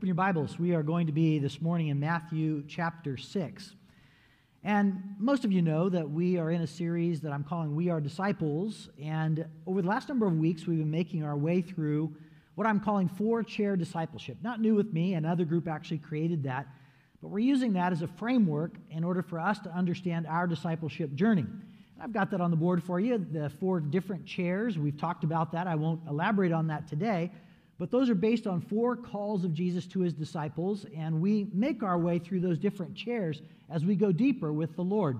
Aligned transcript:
Open 0.00 0.06
your 0.06 0.14
Bibles. 0.14 0.58
We 0.58 0.74
are 0.74 0.82
going 0.82 1.08
to 1.08 1.12
be 1.12 1.38
this 1.38 1.60
morning 1.60 1.88
in 1.88 2.00
Matthew 2.00 2.64
chapter 2.66 3.18
6. 3.18 3.74
And 4.64 5.14
most 5.18 5.44
of 5.44 5.52
you 5.52 5.60
know 5.60 5.90
that 5.90 6.08
we 6.08 6.38
are 6.38 6.50
in 6.50 6.62
a 6.62 6.66
series 6.66 7.20
that 7.20 7.32
I'm 7.34 7.44
calling 7.44 7.76
We 7.76 7.90
Are 7.90 8.00
Disciples. 8.00 8.88
And 8.98 9.44
over 9.66 9.82
the 9.82 9.88
last 9.88 10.08
number 10.08 10.26
of 10.26 10.38
weeks, 10.38 10.66
we've 10.66 10.78
been 10.78 10.90
making 10.90 11.22
our 11.22 11.36
way 11.36 11.60
through 11.60 12.14
what 12.54 12.66
I'm 12.66 12.80
calling 12.80 13.08
four 13.08 13.42
chair 13.42 13.76
discipleship. 13.76 14.38
Not 14.40 14.58
new 14.58 14.74
with 14.74 14.90
me, 14.90 15.12
another 15.12 15.44
group 15.44 15.68
actually 15.68 15.98
created 15.98 16.44
that. 16.44 16.66
But 17.20 17.28
we're 17.28 17.40
using 17.40 17.74
that 17.74 17.92
as 17.92 18.00
a 18.00 18.08
framework 18.08 18.76
in 18.88 19.04
order 19.04 19.20
for 19.20 19.38
us 19.38 19.58
to 19.58 19.70
understand 19.70 20.26
our 20.26 20.46
discipleship 20.46 21.12
journey. 21.12 21.42
And 21.42 22.02
I've 22.02 22.14
got 22.14 22.30
that 22.30 22.40
on 22.40 22.50
the 22.50 22.56
board 22.56 22.82
for 22.82 23.00
you, 23.00 23.18
the 23.18 23.50
four 23.50 23.80
different 23.80 24.24
chairs. 24.24 24.78
We've 24.78 24.96
talked 24.96 25.24
about 25.24 25.52
that. 25.52 25.66
I 25.66 25.74
won't 25.74 26.00
elaborate 26.08 26.52
on 26.52 26.68
that 26.68 26.88
today. 26.88 27.32
But 27.80 27.90
those 27.90 28.10
are 28.10 28.14
based 28.14 28.46
on 28.46 28.60
four 28.60 28.94
calls 28.94 29.42
of 29.42 29.54
Jesus 29.54 29.86
to 29.86 30.00
his 30.00 30.12
disciples, 30.12 30.84
and 30.94 31.18
we 31.18 31.48
make 31.54 31.82
our 31.82 31.98
way 31.98 32.18
through 32.18 32.40
those 32.40 32.58
different 32.58 32.94
chairs 32.94 33.40
as 33.70 33.86
we 33.86 33.96
go 33.96 34.12
deeper 34.12 34.52
with 34.52 34.76
the 34.76 34.84
Lord. 34.84 35.18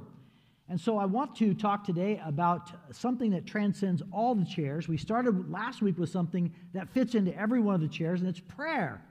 And 0.69 0.79
so 0.79 0.99
I 0.99 1.07
want 1.07 1.35
to 1.37 1.55
talk 1.55 1.85
today 1.85 2.21
about 2.23 2.71
something 2.93 3.31
that 3.31 3.47
transcends 3.47 4.03
all 4.13 4.35
the 4.35 4.45
chairs. 4.45 4.89
We 4.89 4.99
started 4.99 5.51
last 5.51 5.81
week 5.81 5.99
with 5.99 6.11
something 6.11 6.53
that 6.75 6.91
fits 6.91 7.15
into 7.15 7.35
every 7.35 7.61
one 7.61 7.77
of 7.77 7.81
the 7.81 7.89
chairs, 7.89 8.21
and 8.21 8.29
it's 8.29 8.41
prayer. 8.41 9.03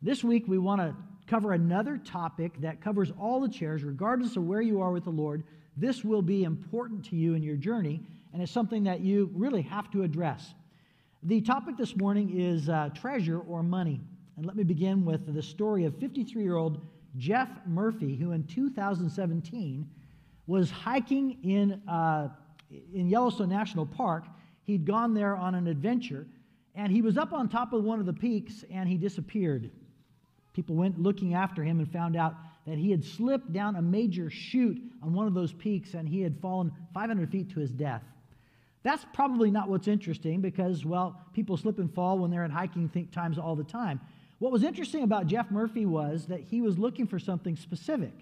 This 0.00 0.24
week 0.24 0.44
we 0.48 0.56
want 0.56 0.80
to 0.80 0.96
cover 1.26 1.52
another 1.52 1.98
topic 1.98 2.58
that 2.62 2.80
covers 2.80 3.12
all 3.20 3.42
the 3.42 3.50
chairs, 3.50 3.84
regardless 3.84 4.34
of 4.38 4.44
where 4.44 4.62
you 4.62 4.80
are 4.80 4.92
with 4.92 5.04
the 5.04 5.10
Lord. 5.10 5.44
This 5.76 6.04
will 6.04 6.22
be 6.22 6.44
important 6.44 7.04
to 7.10 7.16
you 7.16 7.34
in 7.34 7.42
your 7.42 7.56
journey, 7.56 8.00
and 8.32 8.40
it's 8.40 8.50
something 8.50 8.84
that 8.84 9.00
you 9.00 9.30
really 9.34 9.60
have 9.60 9.90
to 9.90 10.04
address. 10.04 10.54
The 11.24 11.40
topic 11.40 11.76
this 11.76 11.96
morning 11.96 12.38
is 12.38 12.68
uh, 12.68 12.90
treasure 12.94 13.40
or 13.40 13.64
money. 13.64 14.00
And 14.36 14.46
let 14.46 14.54
me 14.54 14.62
begin 14.62 15.04
with 15.04 15.34
the 15.34 15.42
story 15.42 15.84
of 15.84 15.96
53 15.98 16.44
year 16.44 16.54
old 16.54 16.80
Jeff 17.16 17.48
Murphy, 17.66 18.14
who 18.14 18.30
in 18.30 18.44
2017 18.44 19.90
was 20.46 20.70
hiking 20.70 21.38
in, 21.42 21.82
uh, 21.88 22.28
in 22.94 23.08
Yellowstone 23.08 23.48
National 23.48 23.84
Park. 23.84 24.26
He'd 24.62 24.84
gone 24.84 25.12
there 25.12 25.36
on 25.36 25.56
an 25.56 25.66
adventure, 25.66 26.24
and 26.76 26.92
he 26.92 27.02
was 27.02 27.18
up 27.18 27.32
on 27.32 27.48
top 27.48 27.72
of 27.72 27.82
one 27.82 27.98
of 27.98 28.06
the 28.06 28.12
peaks 28.12 28.64
and 28.70 28.88
he 28.88 28.96
disappeared. 28.96 29.72
People 30.52 30.76
went 30.76 31.00
looking 31.00 31.34
after 31.34 31.64
him 31.64 31.80
and 31.80 31.90
found 31.90 32.14
out 32.14 32.36
that 32.64 32.78
he 32.78 32.92
had 32.92 33.04
slipped 33.04 33.52
down 33.52 33.74
a 33.74 33.82
major 33.82 34.30
chute 34.30 34.80
on 35.02 35.12
one 35.12 35.26
of 35.26 35.34
those 35.34 35.52
peaks 35.52 35.94
and 35.94 36.08
he 36.08 36.20
had 36.20 36.40
fallen 36.40 36.70
500 36.94 37.28
feet 37.28 37.50
to 37.50 37.58
his 37.58 37.72
death. 37.72 38.04
That's 38.88 39.04
probably 39.12 39.50
not 39.50 39.68
what's 39.68 39.86
interesting 39.86 40.40
because, 40.40 40.82
well, 40.82 41.20
people 41.34 41.58
slip 41.58 41.78
and 41.78 41.92
fall 41.92 42.20
when 42.20 42.30
they're 42.30 42.46
in 42.46 42.50
hiking 42.50 42.88
think 42.88 43.12
times 43.12 43.36
all 43.36 43.54
the 43.54 43.62
time. 43.62 44.00
What 44.38 44.50
was 44.50 44.62
interesting 44.62 45.02
about 45.02 45.26
Jeff 45.26 45.50
Murphy 45.50 45.84
was 45.84 46.24
that 46.28 46.40
he 46.40 46.62
was 46.62 46.78
looking 46.78 47.06
for 47.06 47.18
something 47.18 47.54
specific. 47.54 48.14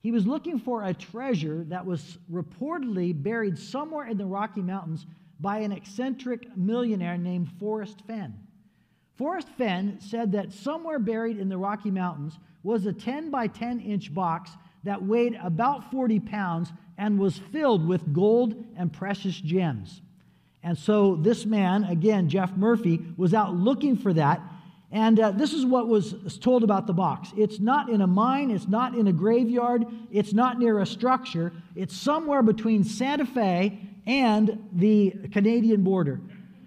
He 0.00 0.12
was 0.12 0.24
looking 0.24 0.60
for 0.60 0.84
a 0.84 0.94
treasure 0.94 1.64
that 1.70 1.84
was 1.84 2.16
reportedly 2.30 3.12
buried 3.20 3.58
somewhere 3.58 4.06
in 4.06 4.18
the 4.18 4.24
Rocky 4.24 4.62
Mountains 4.62 5.04
by 5.40 5.58
an 5.58 5.72
eccentric 5.72 6.56
millionaire 6.56 7.18
named 7.18 7.50
Forrest 7.58 8.00
Fenn. 8.06 8.38
Forrest 9.16 9.48
Fenn 9.58 9.98
said 10.00 10.30
that 10.30 10.52
somewhere 10.52 11.00
buried 11.00 11.38
in 11.38 11.48
the 11.48 11.58
Rocky 11.58 11.90
Mountains 11.90 12.38
was 12.62 12.86
a 12.86 12.92
10 12.92 13.30
by 13.30 13.48
10 13.48 13.80
inch 13.80 14.14
box 14.14 14.52
that 14.84 15.02
weighed 15.02 15.36
about 15.42 15.90
40 15.90 16.20
pounds 16.20 16.72
and 16.98 17.18
was 17.18 17.38
filled 17.52 17.86
with 17.86 18.12
gold 18.12 18.62
and 18.76 18.92
precious 18.92 19.36
gems. 19.36 20.02
And 20.62 20.76
so 20.76 21.14
this 21.14 21.46
man, 21.46 21.84
again, 21.84 22.28
Jeff 22.28 22.54
Murphy, 22.56 23.00
was 23.16 23.32
out 23.32 23.54
looking 23.54 23.96
for 23.96 24.12
that. 24.12 24.42
And 24.90 25.20
uh, 25.20 25.30
this 25.30 25.52
is 25.52 25.64
what 25.64 25.86
was 25.86 26.38
told 26.40 26.64
about 26.64 26.86
the 26.86 26.92
box 26.92 27.32
it's 27.36 27.60
not 27.60 27.88
in 27.88 28.00
a 28.00 28.06
mine, 28.06 28.50
it's 28.50 28.66
not 28.66 28.94
in 28.94 29.06
a 29.06 29.12
graveyard, 29.12 29.86
it's 30.10 30.32
not 30.32 30.58
near 30.58 30.80
a 30.80 30.86
structure, 30.86 31.52
it's 31.76 31.96
somewhere 31.96 32.42
between 32.42 32.82
Santa 32.84 33.26
Fe 33.26 33.78
and 34.06 34.68
the 34.72 35.14
Canadian 35.30 35.84
border. 35.84 36.20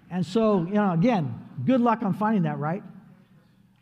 And 0.09 0.25
so, 0.25 0.59
you 0.59 0.73
know, 0.73 0.91
again, 0.91 1.33
good 1.65 1.81
luck 1.81 2.03
on 2.03 2.13
finding 2.13 2.43
that, 2.43 2.59
right? 2.59 2.83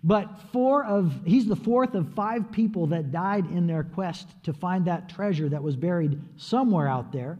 But 0.03 0.39
four 0.53 0.85
of, 0.85 1.13
he's 1.25 1.45
the 1.45 1.55
fourth 1.55 1.93
of 1.93 2.13
five 2.13 2.51
people 2.51 2.87
that 2.87 3.11
died 3.11 3.45
in 3.51 3.67
their 3.67 3.83
quest 3.83 4.27
to 4.43 4.53
find 4.53 4.85
that 4.85 5.09
treasure 5.09 5.49
that 5.49 5.61
was 5.61 5.75
buried 5.75 6.21
somewhere 6.37 6.87
out 6.87 7.11
there. 7.11 7.37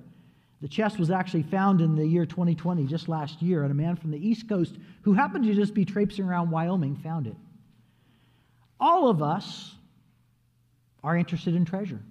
The 0.61 0.67
chest 0.67 0.99
was 0.99 1.09
actually 1.09 1.43
found 1.43 1.79
in 1.79 1.95
the 1.95 2.05
year 2.05 2.25
2020, 2.25 2.85
just 2.85 3.07
last 3.07 3.41
year, 3.41 3.63
and 3.63 3.71
a 3.71 3.75
man 3.75 3.95
from 3.95 4.11
the 4.11 4.27
East 4.27 4.49
Coast 4.49 4.75
who 5.03 5.13
happened 5.13 5.45
to 5.45 5.53
just 5.53 5.73
be 5.73 5.85
traipsing 5.85 6.25
around 6.25 6.51
Wyoming 6.51 6.97
found 6.97 7.27
it. 7.27 7.35
All 8.77 9.09
of 9.09 9.23
us 9.23 9.75
are 11.01 11.15
interested 11.15 11.55
in 11.55 11.63
treasure. 11.63 12.01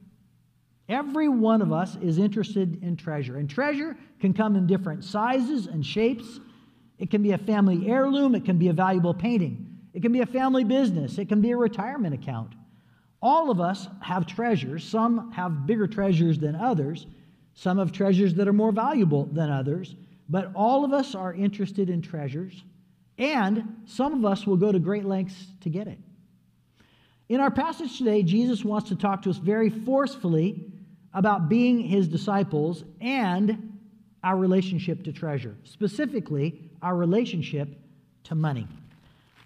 Every 0.89 1.29
one 1.29 1.61
of 1.61 1.73
us 1.73 1.97
is 1.97 2.17
interested 2.17 2.83
in 2.83 2.97
treasure. 2.97 3.37
And 3.37 3.51
treasure 3.51 3.95
can 4.21 4.33
come 4.33 4.57
in 4.57 4.67
different 4.67 5.05
sizes 5.05 5.67
and 5.67 5.85
shapes. 5.85 6.41
It 6.99 7.11
can 7.11 7.23
be 7.23 7.33
a 7.33 7.39
family 7.39 7.87
heirloom, 7.91 8.35
it 8.35 8.47
can 8.47 8.57
be 8.57 8.69
a 8.69 8.73
valuable 8.73 9.13
painting. 9.13 9.68
It 9.99 10.03
can 10.03 10.13
be 10.13 10.21
a 10.21 10.27
family 10.27 10.63
business, 10.63 11.19
it 11.19 11.29
can 11.29 11.41
be 11.41 11.51
a 11.51 11.57
retirement 11.57 12.15
account. 12.15 12.55
All 13.21 13.51
of 13.51 13.61
us 13.61 13.89
have 14.01 14.29
treasures. 14.29 14.85
Some 14.85 15.33
have 15.33 15.67
bigger 15.67 15.89
treasures 15.89 16.39
than 16.39 16.55
others, 16.55 17.09
some 17.55 17.79
have 17.79 17.91
treasures 17.91 18.33
that 18.35 18.47
are 18.47 18.53
more 18.53 18.71
valuable 18.71 19.25
than 19.25 19.51
others, 19.51 19.97
but 20.29 20.53
all 20.55 20.85
of 20.85 20.93
us 20.93 21.17
are 21.17 21.35
interested 21.35 21.91
in 21.91 22.01
treasures, 22.01 22.63
and 23.19 23.83
some 23.87 24.15
of 24.15 24.25
us 24.25 24.47
will 24.47 24.57
go 24.57 24.71
to 24.71 24.79
great 24.79 25.05
lengths 25.05 25.49
to 25.63 25.69
get 25.69 25.89
it. 25.89 25.99
In 27.29 27.41
our 27.41 27.51
passage 27.51 27.99
today, 27.99 28.23
Jesus 28.23 28.65
wants 28.65 28.91
to 28.91 28.95
talk 28.95 29.23
to 29.23 29.31
us 29.31 29.39
very 29.39 29.69
forcefully 29.69 30.71
about 31.13 31.49
being 31.49 31.81
his 31.81 32.07
disciples 32.07 32.85
and 33.01 33.81
our 34.23 34.37
relationship 34.37 35.03
to 35.03 35.13
treasure, 35.13 35.57
specifically, 35.65 36.71
our 36.83 36.95
relationship 36.95 37.69
to 38.23 38.37
money. 38.37 38.69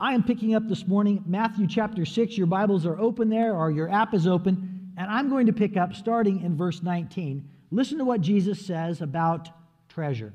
I 0.02 0.14
am 0.14 0.24
picking 0.24 0.56
up 0.56 0.66
this 0.66 0.88
morning 0.88 1.22
Matthew 1.28 1.68
chapter 1.68 2.04
6. 2.04 2.36
Your 2.36 2.48
Bibles 2.48 2.86
are 2.86 2.98
open 2.98 3.28
there, 3.28 3.54
or 3.54 3.70
your 3.70 3.88
app 3.88 4.14
is 4.14 4.26
open, 4.26 4.90
and 4.96 5.08
I'm 5.08 5.30
going 5.30 5.46
to 5.46 5.52
pick 5.52 5.76
up 5.76 5.94
starting 5.94 6.42
in 6.42 6.56
verse 6.56 6.82
19. 6.82 7.48
Listen 7.70 7.98
to 7.98 8.04
what 8.04 8.20
Jesus 8.20 8.66
says 8.66 9.00
about 9.00 9.48
treasure. 9.88 10.32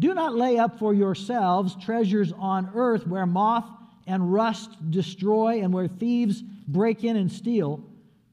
Do 0.00 0.12
not 0.12 0.34
lay 0.34 0.58
up 0.58 0.80
for 0.80 0.92
yourselves 0.92 1.76
treasures 1.80 2.32
on 2.36 2.72
earth 2.74 3.06
where 3.06 3.26
moth 3.26 3.68
and 4.08 4.32
rust 4.32 4.90
destroy 4.90 5.62
and 5.62 5.72
where 5.72 5.86
thieves 5.86 6.42
break 6.66 7.04
in 7.04 7.14
and 7.14 7.30
steal, 7.30 7.84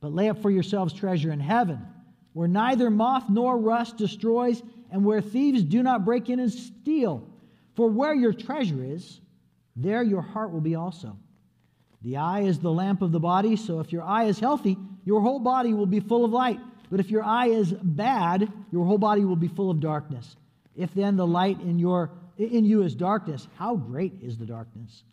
but 0.01 0.11
lay 0.11 0.27
up 0.27 0.41
for 0.41 0.49
yourselves 0.49 0.91
treasure 0.91 1.31
in 1.31 1.39
heaven, 1.39 1.85
where 2.33 2.47
neither 2.47 2.89
moth 2.89 3.29
nor 3.29 3.59
rust 3.59 3.97
destroys 3.97 4.63
and 4.89 5.05
where 5.05 5.21
thieves 5.21 5.63
do 5.63 5.83
not 5.83 6.03
break 6.03 6.31
in 6.31 6.39
and 6.39 6.51
steal. 6.51 7.27
For 7.75 7.87
where 7.87 8.15
your 8.15 8.33
treasure 8.33 8.83
is, 8.83 9.19
there 9.75 10.03
your 10.03 10.21
heart 10.21 10.51
will 10.51 10.61
be 10.61 10.75
also. 10.75 11.17
The 12.01 12.17
eye 12.17 12.41
is 12.41 12.59
the 12.59 12.71
lamp 12.71 13.01
of 13.01 13.11
the 13.11 13.19
body, 13.19 13.55
so 13.55 13.79
if 13.79 13.91
your 13.91 14.03
eye 14.03 14.25
is 14.25 14.39
healthy, 14.39 14.77
your 15.05 15.21
whole 15.21 15.39
body 15.39 15.73
will 15.73 15.85
be 15.85 15.99
full 15.99 16.25
of 16.25 16.31
light. 16.31 16.59
But 16.91 16.99
if 16.99 17.09
your 17.09 17.23
eye 17.23 17.47
is 17.47 17.71
bad, 17.71 18.51
your 18.71 18.85
whole 18.85 18.97
body 18.97 19.25
will 19.25 19.37
be 19.37 19.47
full 19.47 19.71
of 19.71 19.79
darkness. 19.79 20.35
If 20.75 20.93
then 20.93 21.15
the 21.15 21.25
light 21.25 21.59
in, 21.61 21.79
your, 21.79 22.11
in 22.37 22.65
you 22.65 22.83
is 22.83 22.93
darkness, 22.93 23.47
how 23.57 23.75
great 23.75 24.13
is 24.21 24.37
the 24.37 24.45
darkness? 24.45 25.03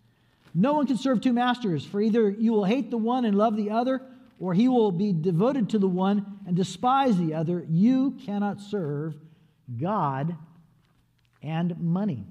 No 0.55 0.75
one 0.75 0.87
can 0.87 0.99
serve 0.99 1.21
two 1.21 1.33
masters, 1.33 1.85
for 1.85 2.01
either 2.01 2.29
you 2.29 2.53
will 2.53 2.65
hate 2.65 2.91
the 2.91 2.99
one 2.99 3.25
and 3.25 3.39
love 3.39 3.57
the 3.57 3.71
other, 3.71 4.03
or 4.41 4.53
he 4.53 4.69
will 4.69 4.91
be 4.91 5.13
devoted 5.13 5.71
to 5.71 5.79
the 5.79 5.89
one 5.89 6.41
and 6.47 6.57
despise 6.57 7.17
the 7.19 7.35
other. 7.35 7.65
You 7.69 8.17
cannot 8.25 8.61
serve 8.61 9.15
God 9.81 10.37
and 11.43 11.79
money. 11.79 12.27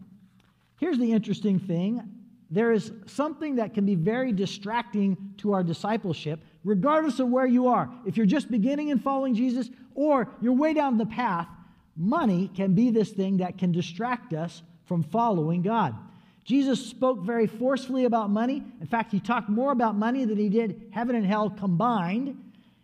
Here's 0.80 0.98
the 0.98 1.14
interesting 1.14 1.60
thing 1.60 2.19
there 2.52 2.72
is 2.72 2.92
something 3.06 3.56
that 3.58 3.74
can 3.74 3.86
be 3.86 3.96
very 3.96 4.32
distracting 4.32 5.34
to 5.38 5.54
our 5.54 5.64
discipleship, 5.64 6.40
regardless 6.64 7.20
of 7.20 7.30
where 7.30 7.46
you 7.46 7.68
are. 7.68 7.90
If 8.06 8.18
you're 8.18 8.26
just 8.26 8.50
beginning 8.50 8.92
and 8.92 9.02
following 9.02 9.36
Jesus, 9.36 9.70
or 9.94 10.30
you're 10.42 10.54
way 10.54 10.74
down 10.74 10.98
the 10.98 11.06
path, 11.06 11.48
money 11.96 12.50
can 12.56 12.74
be 12.74 12.90
this 12.90 13.12
thing 13.12 13.38
that 13.38 13.58
can 13.58 13.72
distract 13.72 14.34
us 14.34 14.64
from 14.86 15.04
following 15.04 15.62
God. 15.62 15.96
Jesus 16.44 16.84
spoke 16.84 17.20
very 17.20 17.46
forcefully 17.46 18.06
about 18.06 18.32
money. 18.32 18.64
In 18.82 18.88
fact, 18.88 19.12
he 19.12 19.20
talked 19.20 19.50
more 19.50 19.72
about 19.72 19.96
money 19.96 20.26
than 20.26 20.38
he 20.38 20.50
did 20.50 20.88
heaven 20.92 21.16
and 21.16 21.26
hell 21.26 21.52
combined. 21.52 22.36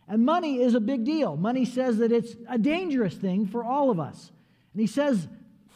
And 0.08 0.24
money 0.24 0.62
is 0.62 0.76
a 0.76 0.80
big 0.80 1.04
deal. 1.04 1.36
Money 1.36 1.66
says 1.66 1.98
that 1.98 2.12
it's 2.12 2.36
a 2.48 2.60
dangerous 2.60 3.16
thing 3.16 3.48
for 3.48 3.64
all 3.64 3.90
of 3.90 4.00
us. 4.00 4.32
And 4.74 4.82
he 4.82 4.86
says 4.88 5.28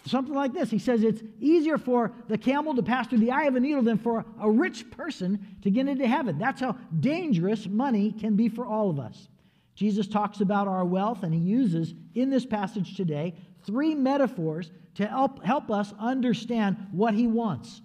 something 0.06 0.34
like 0.34 0.54
this. 0.54 0.70
He 0.70 0.80
says 0.80 1.04
it's 1.04 1.22
easier 1.40 1.78
for 1.78 2.12
the 2.28 2.38
camel 2.38 2.76
to 2.76 2.84
pass 2.84 3.08
through 3.08 3.20
the 3.20 3.32
eye 3.32 3.44
of 3.44 3.56
a 3.56 3.60
needle 3.60 3.82
than 3.82 3.98
for 3.98 4.26
a 4.42 4.50
rich 4.50 4.90
person 4.92 5.46
to 5.62 5.70
get 5.70 5.88
into 5.88 6.08
heaven. 6.08 6.38
That's 6.38 6.62
how 6.62 6.78
dangerous 7.00 7.68
money 7.68 8.12
can 8.12 8.36
be 8.36 8.50
for 8.50 8.66
all 8.66 8.90
of 8.90 9.00
us. 9.00 9.28
Jesus 9.76 10.08
talks 10.08 10.42
about 10.42 10.68
our 10.68 10.84
wealth, 10.84 11.24
and 11.24 11.34
he 11.34 11.40
uses 11.40 11.94
in 12.14 12.30
this 12.30 12.46
passage 12.46 12.98
today 12.98 13.34
three 13.66 13.96
metaphors 13.96 14.72
to 14.96 15.08
help, 15.08 15.44
help 15.44 15.72
us 15.72 15.94
understand 15.98 16.76
what 16.92 17.14
he 17.14 17.28
wants. 17.28 17.82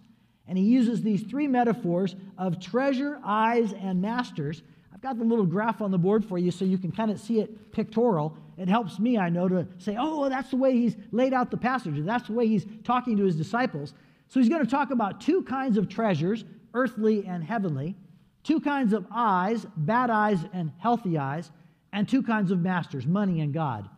And 0.48 0.58
he 0.58 0.64
uses 0.64 1.02
these 1.02 1.22
three 1.22 1.46
metaphors 1.46 2.16
of 2.36 2.60
treasure, 2.60 3.20
eyes, 3.24 3.72
and 3.72 4.02
masters. 4.02 4.62
I've 4.92 5.00
got 5.00 5.18
the 5.18 5.24
little 5.24 5.46
graph 5.46 5.80
on 5.80 5.90
the 5.90 5.98
board 5.98 6.24
for 6.24 6.36
you 6.36 6.50
so 6.50 6.64
you 6.64 6.78
can 6.78 6.90
kind 6.90 7.10
of 7.10 7.20
see 7.20 7.40
it 7.40 7.72
pictorial. 7.72 8.36
It 8.56 8.68
helps 8.68 8.98
me, 8.98 9.18
I 9.18 9.28
know, 9.28 9.48
to 9.48 9.66
say, 9.78 9.96
oh, 9.98 10.28
that's 10.28 10.50
the 10.50 10.56
way 10.56 10.72
he's 10.72 10.96
laid 11.10 11.32
out 11.32 11.50
the 11.50 11.56
passage. 11.56 11.94
That's 11.98 12.28
the 12.28 12.32
way 12.32 12.46
he's 12.46 12.66
talking 12.84 13.16
to 13.16 13.24
his 13.24 13.36
disciples. 13.36 13.94
So 14.28 14.40
he's 14.40 14.48
going 14.48 14.64
to 14.64 14.70
talk 14.70 14.90
about 14.90 15.20
two 15.20 15.42
kinds 15.42 15.76
of 15.76 15.88
treasures, 15.88 16.44
earthly 16.72 17.26
and 17.26 17.42
heavenly, 17.42 17.96
two 18.42 18.60
kinds 18.60 18.92
of 18.92 19.06
eyes, 19.10 19.66
bad 19.76 20.10
eyes 20.10 20.38
and 20.52 20.72
healthy 20.78 21.18
eyes, 21.18 21.50
and 21.92 22.08
two 22.08 22.22
kinds 22.22 22.50
of 22.50 22.60
masters, 22.60 23.06
money 23.06 23.40
and 23.40 23.52
God. 23.52 23.88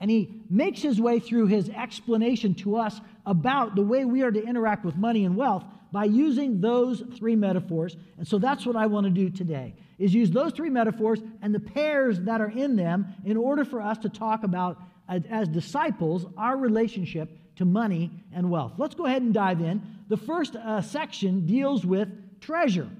And 0.00 0.10
he 0.10 0.42
makes 0.50 0.82
his 0.82 1.00
way 1.00 1.18
through 1.18 1.46
his 1.46 1.68
explanation 1.70 2.54
to 2.56 2.76
us 2.76 3.00
about 3.26 3.74
the 3.74 3.82
way 3.82 4.04
we 4.04 4.22
are 4.22 4.30
to 4.30 4.44
interact 4.44 4.84
with 4.84 4.96
money 4.96 5.24
and 5.24 5.36
wealth 5.36 5.64
by 5.94 6.04
using 6.04 6.60
those 6.60 7.04
three 7.16 7.36
metaphors. 7.36 7.96
And 8.18 8.26
so 8.26 8.36
that's 8.36 8.66
what 8.66 8.74
I 8.74 8.86
want 8.86 9.04
to 9.04 9.10
do 9.10 9.30
today 9.30 9.74
is 9.96 10.12
use 10.12 10.28
those 10.28 10.52
three 10.52 10.68
metaphors 10.68 11.20
and 11.40 11.54
the 11.54 11.60
pairs 11.60 12.18
that 12.22 12.40
are 12.40 12.50
in 12.50 12.74
them 12.74 13.14
in 13.24 13.36
order 13.36 13.64
for 13.64 13.80
us 13.80 13.96
to 13.98 14.08
talk 14.08 14.42
about 14.42 14.82
as 15.08 15.46
disciples 15.46 16.26
our 16.36 16.56
relationship 16.56 17.38
to 17.54 17.64
money 17.64 18.10
and 18.34 18.50
wealth. 18.50 18.72
Let's 18.76 18.96
go 18.96 19.06
ahead 19.06 19.22
and 19.22 19.32
dive 19.32 19.60
in. 19.60 19.80
The 20.08 20.16
first 20.16 20.56
uh, 20.56 20.82
section 20.82 21.46
deals 21.46 21.86
with 21.86 22.08
treasure. 22.40 22.90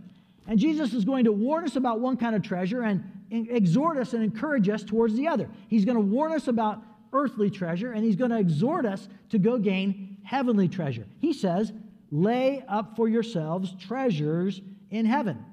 And 0.47 0.57
Jesus 0.57 0.95
is 0.95 1.05
going 1.05 1.25
to 1.25 1.33
warn 1.33 1.65
us 1.65 1.75
about 1.75 1.99
one 1.99 2.17
kind 2.17 2.37
of 2.37 2.43
treasure 2.43 2.83
and 2.83 3.03
exhort 3.29 3.99
us 3.99 4.13
and 4.13 4.23
encourage 4.23 4.69
us 4.69 4.85
towards 4.85 5.17
the 5.17 5.27
other. 5.27 5.51
He's 5.67 5.85
going 5.85 5.97
to 5.97 6.01
warn 6.01 6.31
us 6.31 6.47
about 6.47 6.81
earthly 7.13 7.51
treasure 7.51 7.91
and 7.91 8.05
he's 8.05 8.15
going 8.15 8.31
to 8.31 8.39
exhort 8.39 8.87
us 8.87 9.09
to 9.31 9.41
go 9.41 9.59
gain 9.59 10.19
heavenly 10.23 10.69
treasure. 10.69 11.07
He 11.21 11.33
says, 11.33 11.73
Lay 12.15 12.63
up 12.69 12.95
for 12.95 13.09
yourselves 13.09 13.75
treasures 13.81 14.63
in 14.91 15.05
heaven. 15.05 15.45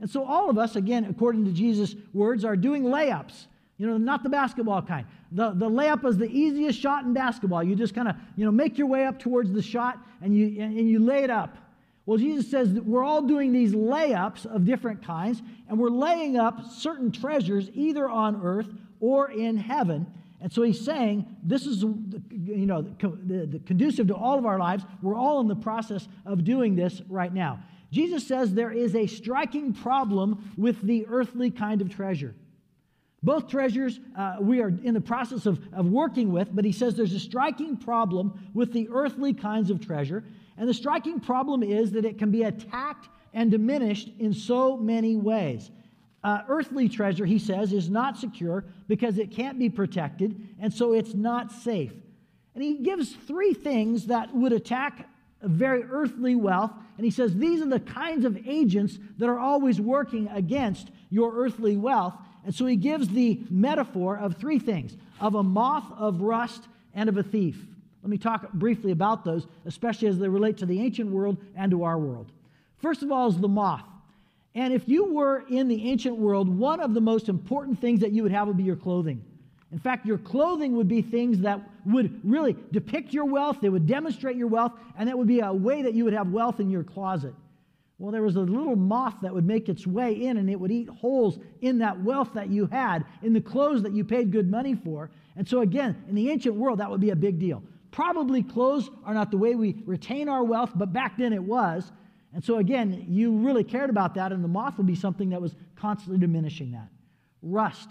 And 0.00 0.08
so, 0.08 0.24
all 0.24 0.48
of 0.48 0.56
us, 0.56 0.74
again, 0.74 1.04
according 1.04 1.44
to 1.44 1.52
Jesus' 1.52 1.94
words, 2.14 2.42
are 2.42 2.56
doing 2.56 2.84
layups. 2.84 3.48
You 3.76 3.86
know, 3.86 3.98
not 3.98 4.22
the 4.22 4.30
basketball 4.30 4.80
kind. 4.80 5.06
The, 5.32 5.50
the 5.50 5.68
layup 5.68 6.06
is 6.06 6.16
the 6.16 6.30
easiest 6.30 6.80
shot 6.80 7.04
in 7.04 7.12
basketball. 7.12 7.62
You 7.62 7.76
just 7.76 7.94
kind 7.94 8.08
of, 8.08 8.16
you 8.34 8.46
know, 8.46 8.50
make 8.50 8.78
your 8.78 8.86
way 8.86 9.04
up 9.04 9.18
towards 9.18 9.52
the 9.52 9.60
shot 9.60 9.98
and 10.22 10.34
you, 10.34 10.62
and 10.62 10.88
you 10.88 11.00
lay 11.00 11.22
it 11.22 11.28
up. 11.28 11.58
Well, 12.06 12.16
Jesus 12.16 12.50
says 12.50 12.72
that 12.72 12.86
we're 12.86 13.04
all 13.04 13.20
doing 13.20 13.52
these 13.52 13.74
layups 13.74 14.46
of 14.46 14.64
different 14.64 15.04
kinds, 15.04 15.42
and 15.68 15.78
we're 15.78 15.90
laying 15.90 16.38
up 16.38 16.64
certain 16.70 17.12
treasures 17.12 17.68
either 17.74 18.08
on 18.08 18.40
earth 18.42 18.72
or 19.00 19.30
in 19.30 19.58
heaven. 19.58 20.06
And 20.40 20.52
so 20.52 20.62
he's 20.62 20.84
saying 20.84 21.26
this 21.42 21.66
is, 21.66 21.82
you 21.82 22.66
know, 22.66 22.82
the, 22.82 23.46
the 23.46 23.58
conducive 23.60 24.08
to 24.08 24.14
all 24.14 24.38
of 24.38 24.46
our 24.46 24.58
lives. 24.58 24.84
We're 25.02 25.16
all 25.16 25.40
in 25.40 25.48
the 25.48 25.56
process 25.56 26.08
of 26.24 26.44
doing 26.44 26.76
this 26.76 27.02
right 27.08 27.32
now. 27.32 27.60
Jesus 27.90 28.26
says 28.26 28.52
there 28.52 28.72
is 28.72 28.94
a 28.94 29.06
striking 29.06 29.72
problem 29.72 30.52
with 30.56 30.82
the 30.82 31.06
earthly 31.08 31.50
kind 31.50 31.80
of 31.80 31.88
treasure. 31.88 32.34
Both 33.22 33.48
treasures 33.48 33.98
uh, 34.16 34.36
we 34.40 34.60
are 34.60 34.68
in 34.68 34.94
the 34.94 35.00
process 35.00 35.46
of, 35.46 35.58
of 35.72 35.86
working 35.86 36.30
with, 36.30 36.54
but 36.54 36.64
he 36.64 36.72
says 36.72 36.94
there's 36.94 37.14
a 37.14 37.20
striking 37.20 37.76
problem 37.76 38.50
with 38.54 38.72
the 38.72 38.88
earthly 38.92 39.32
kinds 39.32 39.70
of 39.70 39.80
treasure. 39.80 40.22
And 40.58 40.68
the 40.68 40.74
striking 40.74 41.20
problem 41.20 41.62
is 41.62 41.92
that 41.92 42.04
it 42.04 42.18
can 42.18 42.30
be 42.30 42.42
attacked 42.42 43.08
and 43.32 43.50
diminished 43.50 44.10
in 44.18 44.32
so 44.32 44.76
many 44.76 45.16
ways. 45.16 45.70
Uh, 46.26 46.42
earthly 46.48 46.88
treasure, 46.88 47.24
he 47.24 47.38
says, 47.38 47.72
is 47.72 47.88
not 47.88 48.18
secure 48.18 48.64
because 48.88 49.16
it 49.16 49.30
can't 49.30 49.60
be 49.60 49.70
protected, 49.70 50.36
and 50.58 50.74
so 50.74 50.92
it's 50.92 51.14
not 51.14 51.52
safe. 51.52 51.92
And 52.52 52.64
he 52.64 52.78
gives 52.78 53.14
three 53.14 53.54
things 53.54 54.06
that 54.06 54.34
would 54.34 54.52
attack 54.52 55.08
very 55.40 55.84
earthly 55.84 56.34
wealth. 56.34 56.72
And 56.96 57.04
he 57.04 57.12
says 57.12 57.36
these 57.36 57.62
are 57.62 57.68
the 57.68 57.78
kinds 57.78 58.24
of 58.24 58.36
agents 58.44 58.98
that 59.18 59.28
are 59.28 59.38
always 59.38 59.80
working 59.80 60.26
against 60.30 60.90
your 61.10 61.32
earthly 61.32 61.76
wealth. 61.76 62.14
And 62.44 62.52
so 62.52 62.66
he 62.66 62.74
gives 62.74 63.08
the 63.08 63.40
metaphor 63.48 64.18
of 64.18 64.36
three 64.36 64.58
things 64.58 64.96
of 65.20 65.36
a 65.36 65.44
moth, 65.44 65.92
of 65.96 66.22
rust, 66.22 66.66
and 66.92 67.08
of 67.08 67.18
a 67.18 67.22
thief. 67.22 67.64
Let 68.02 68.10
me 68.10 68.18
talk 68.18 68.52
briefly 68.52 68.90
about 68.90 69.24
those, 69.24 69.46
especially 69.64 70.08
as 70.08 70.18
they 70.18 70.28
relate 70.28 70.56
to 70.56 70.66
the 70.66 70.80
ancient 70.80 71.08
world 71.08 71.36
and 71.54 71.70
to 71.70 71.84
our 71.84 72.00
world. 72.00 72.32
First 72.78 73.04
of 73.04 73.12
all, 73.12 73.28
is 73.28 73.38
the 73.38 73.46
moth. 73.46 73.84
And 74.56 74.72
if 74.72 74.88
you 74.88 75.12
were 75.12 75.44
in 75.50 75.68
the 75.68 75.84
ancient 75.90 76.16
world, 76.16 76.48
one 76.48 76.80
of 76.80 76.94
the 76.94 77.00
most 77.00 77.28
important 77.28 77.78
things 77.78 78.00
that 78.00 78.12
you 78.12 78.22
would 78.22 78.32
have 78.32 78.48
would 78.48 78.56
be 78.56 78.62
your 78.62 78.74
clothing. 78.74 79.22
In 79.70 79.78
fact, 79.78 80.06
your 80.06 80.16
clothing 80.16 80.74
would 80.76 80.88
be 80.88 81.02
things 81.02 81.40
that 81.40 81.60
would 81.84 82.20
really 82.24 82.56
depict 82.72 83.12
your 83.12 83.26
wealth, 83.26 83.58
they 83.60 83.68
would 83.68 83.86
demonstrate 83.86 84.34
your 84.34 84.46
wealth, 84.46 84.72
and 84.96 85.08
that 85.08 85.18
would 85.18 85.26
be 85.28 85.40
a 85.40 85.52
way 85.52 85.82
that 85.82 85.92
you 85.92 86.04
would 86.04 86.14
have 86.14 86.28
wealth 86.28 86.58
in 86.58 86.70
your 86.70 86.82
closet. 86.82 87.34
Well, 87.98 88.10
there 88.10 88.22
was 88.22 88.36
a 88.36 88.40
little 88.40 88.76
moth 88.76 89.16
that 89.20 89.34
would 89.34 89.44
make 89.44 89.68
its 89.68 89.86
way 89.86 90.12
in 90.12 90.38
and 90.38 90.48
it 90.48 90.58
would 90.58 90.72
eat 90.72 90.88
holes 90.88 91.38
in 91.60 91.78
that 91.78 92.02
wealth 92.02 92.30
that 92.32 92.48
you 92.48 92.64
had, 92.66 93.04
in 93.22 93.34
the 93.34 93.40
clothes 93.42 93.82
that 93.82 93.92
you 93.92 94.04
paid 94.04 94.32
good 94.32 94.50
money 94.50 94.74
for. 94.74 95.10
And 95.36 95.46
so, 95.46 95.60
again, 95.60 96.02
in 96.08 96.14
the 96.14 96.30
ancient 96.30 96.54
world, 96.54 96.78
that 96.80 96.90
would 96.90 97.00
be 97.00 97.10
a 97.10 97.16
big 97.16 97.38
deal. 97.38 97.62
Probably 97.90 98.42
clothes 98.42 98.88
are 99.04 99.12
not 99.12 99.30
the 99.30 99.36
way 99.36 99.54
we 99.54 99.82
retain 99.84 100.30
our 100.30 100.44
wealth, 100.44 100.72
but 100.74 100.94
back 100.94 101.18
then 101.18 101.34
it 101.34 101.42
was. 101.42 101.92
And 102.36 102.44
so, 102.44 102.58
again, 102.58 103.06
you 103.08 103.32
really 103.32 103.64
cared 103.64 103.88
about 103.88 104.14
that, 104.16 104.30
and 104.30 104.44
the 104.44 104.48
moth 104.48 104.76
would 104.76 104.86
be 104.86 104.94
something 104.94 105.30
that 105.30 105.40
was 105.40 105.54
constantly 105.74 106.18
diminishing 106.18 106.72
that. 106.72 106.88
Rust. 107.40 107.88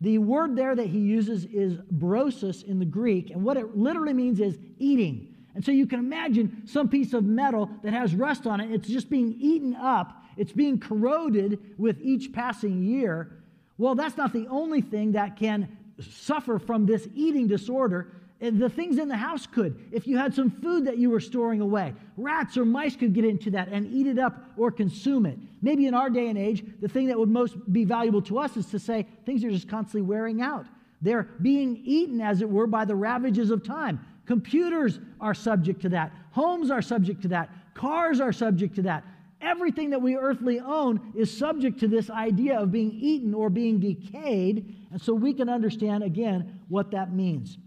The 0.00 0.18
word 0.18 0.54
there 0.54 0.76
that 0.76 0.86
he 0.86 1.00
uses 1.00 1.46
is 1.46 1.78
brosis 1.92 2.62
in 2.62 2.78
the 2.78 2.84
Greek, 2.84 3.30
and 3.30 3.42
what 3.42 3.56
it 3.56 3.76
literally 3.76 4.12
means 4.12 4.38
is 4.38 4.56
eating. 4.78 5.34
And 5.56 5.64
so 5.64 5.72
you 5.72 5.88
can 5.88 5.98
imagine 5.98 6.62
some 6.64 6.88
piece 6.88 7.12
of 7.12 7.24
metal 7.24 7.68
that 7.82 7.92
has 7.92 8.14
rust 8.14 8.46
on 8.46 8.60
it, 8.60 8.70
it's 8.70 8.86
just 8.86 9.10
being 9.10 9.34
eaten 9.40 9.74
up, 9.74 10.22
it's 10.36 10.52
being 10.52 10.78
corroded 10.78 11.58
with 11.76 12.00
each 12.00 12.32
passing 12.32 12.84
year. 12.84 13.42
Well, 13.78 13.96
that's 13.96 14.16
not 14.16 14.32
the 14.32 14.46
only 14.46 14.80
thing 14.80 15.10
that 15.12 15.34
can 15.34 15.76
suffer 15.98 16.60
from 16.60 16.86
this 16.86 17.08
eating 17.16 17.48
disorder 17.48 18.12
the 18.42 18.68
things 18.68 18.98
in 18.98 19.08
the 19.08 19.16
house 19.16 19.46
could. 19.46 19.78
If 19.92 20.06
you 20.06 20.18
had 20.18 20.34
some 20.34 20.50
food 20.50 20.84
that 20.86 20.98
you 20.98 21.10
were 21.10 21.20
storing 21.20 21.60
away, 21.60 21.94
rats 22.16 22.56
or 22.56 22.64
mice 22.64 22.96
could 22.96 23.12
get 23.12 23.24
into 23.24 23.52
that 23.52 23.68
and 23.68 23.86
eat 23.86 24.08
it 24.08 24.18
up 24.18 24.34
or 24.56 24.72
consume 24.72 25.26
it. 25.26 25.38
Maybe 25.62 25.86
in 25.86 25.94
our 25.94 26.10
day 26.10 26.26
and 26.26 26.36
age, 26.36 26.64
the 26.80 26.88
thing 26.88 27.06
that 27.06 27.18
would 27.18 27.28
most 27.28 27.56
be 27.72 27.84
valuable 27.84 28.22
to 28.22 28.38
us 28.38 28.56
is 28.56 28.66
to 28.66 28.80
say 28.80 29.06
things 29.24 29.44
are 29.44 29.50
just 29.50 29.68
constantly 29.68 30.02
wearing 30.02 30.42
out. 30.42 30.66
They're 31.00 31.28
being 31.40 31.80
eaten, 31.84 32.20
as 32.20 32.42
it 32.42 32.50
were, 32.50 32.66
by 32.66 32.84
the 32.84 32.96
ravages 32.96 33.50
of 33.50 33.64
time. 33.64 34.00
Computers 34.26 34.98
are 35.20 35.34
subject 35.34 35.80
to 35.82 35.88
that. 35.90 36.12
Homes 36.32 36.70
are 36.70 36.82
subject 36.82 37.22
to 37.22 37.28
that. 37.28 37.48
Cars 37.74 38.20
are 38.20 38.32
subject 38.32 38.74
to 38.76 38.82
that. 38.82 39.04
Everything 39.40 39.90
that 39.90 40.00
we 40.00 40.16
earthly 40.16 40.60
own 40.60 41.12
is 41.16 41.36
subject 41.36 41.80
to 41.80 41.88
this 41.88 42.10
idea 42.10 42.58
of 42.58 42.70
being 42.70 42.92
eaten 42.92 43.34
or 43.34 43.50
being 43.50 43.80
decayed. 43.80 44.74
And 44.92 45.00
so 45.00 45.12
we 45.14 45.32
can 45.32 45.48
understand, 45.48 46.04
again, 46.04 46.60
what 46.68 46.92
that 46.92 47.12
means. 47.12 47.58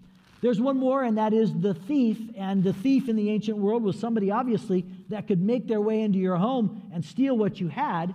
There's 0.46 0.62
one 0.62 0.78
more, 0.78 1.02
and 1.02 1.18
that 1.18 1.34
is 1.34 1.52
the 1.60 1.74
thief. 1.74 2.20
And 2.38 2.64
the 2.64 2.72
thief 2.72 3.10
in 3.10 3.16
the 3.16 3.32
ancient 3.32 3.58
world 3.58 3.82
was 3.82 4.00
somebody, 4.00 4.30
obviously, 4.30 4.86
that 5.10 5.28
could 5.28 5.42
make 5.42 5.68
their 5.68 5.82
way 5.82 6.02
into 6.02 6.20
your 6.20 6.36
home 6.36 6.84
and 6.94 7.04
steal 7.04 7.36
what 7.36 7.60
you 7.60 7.68
had. 7.68 8.14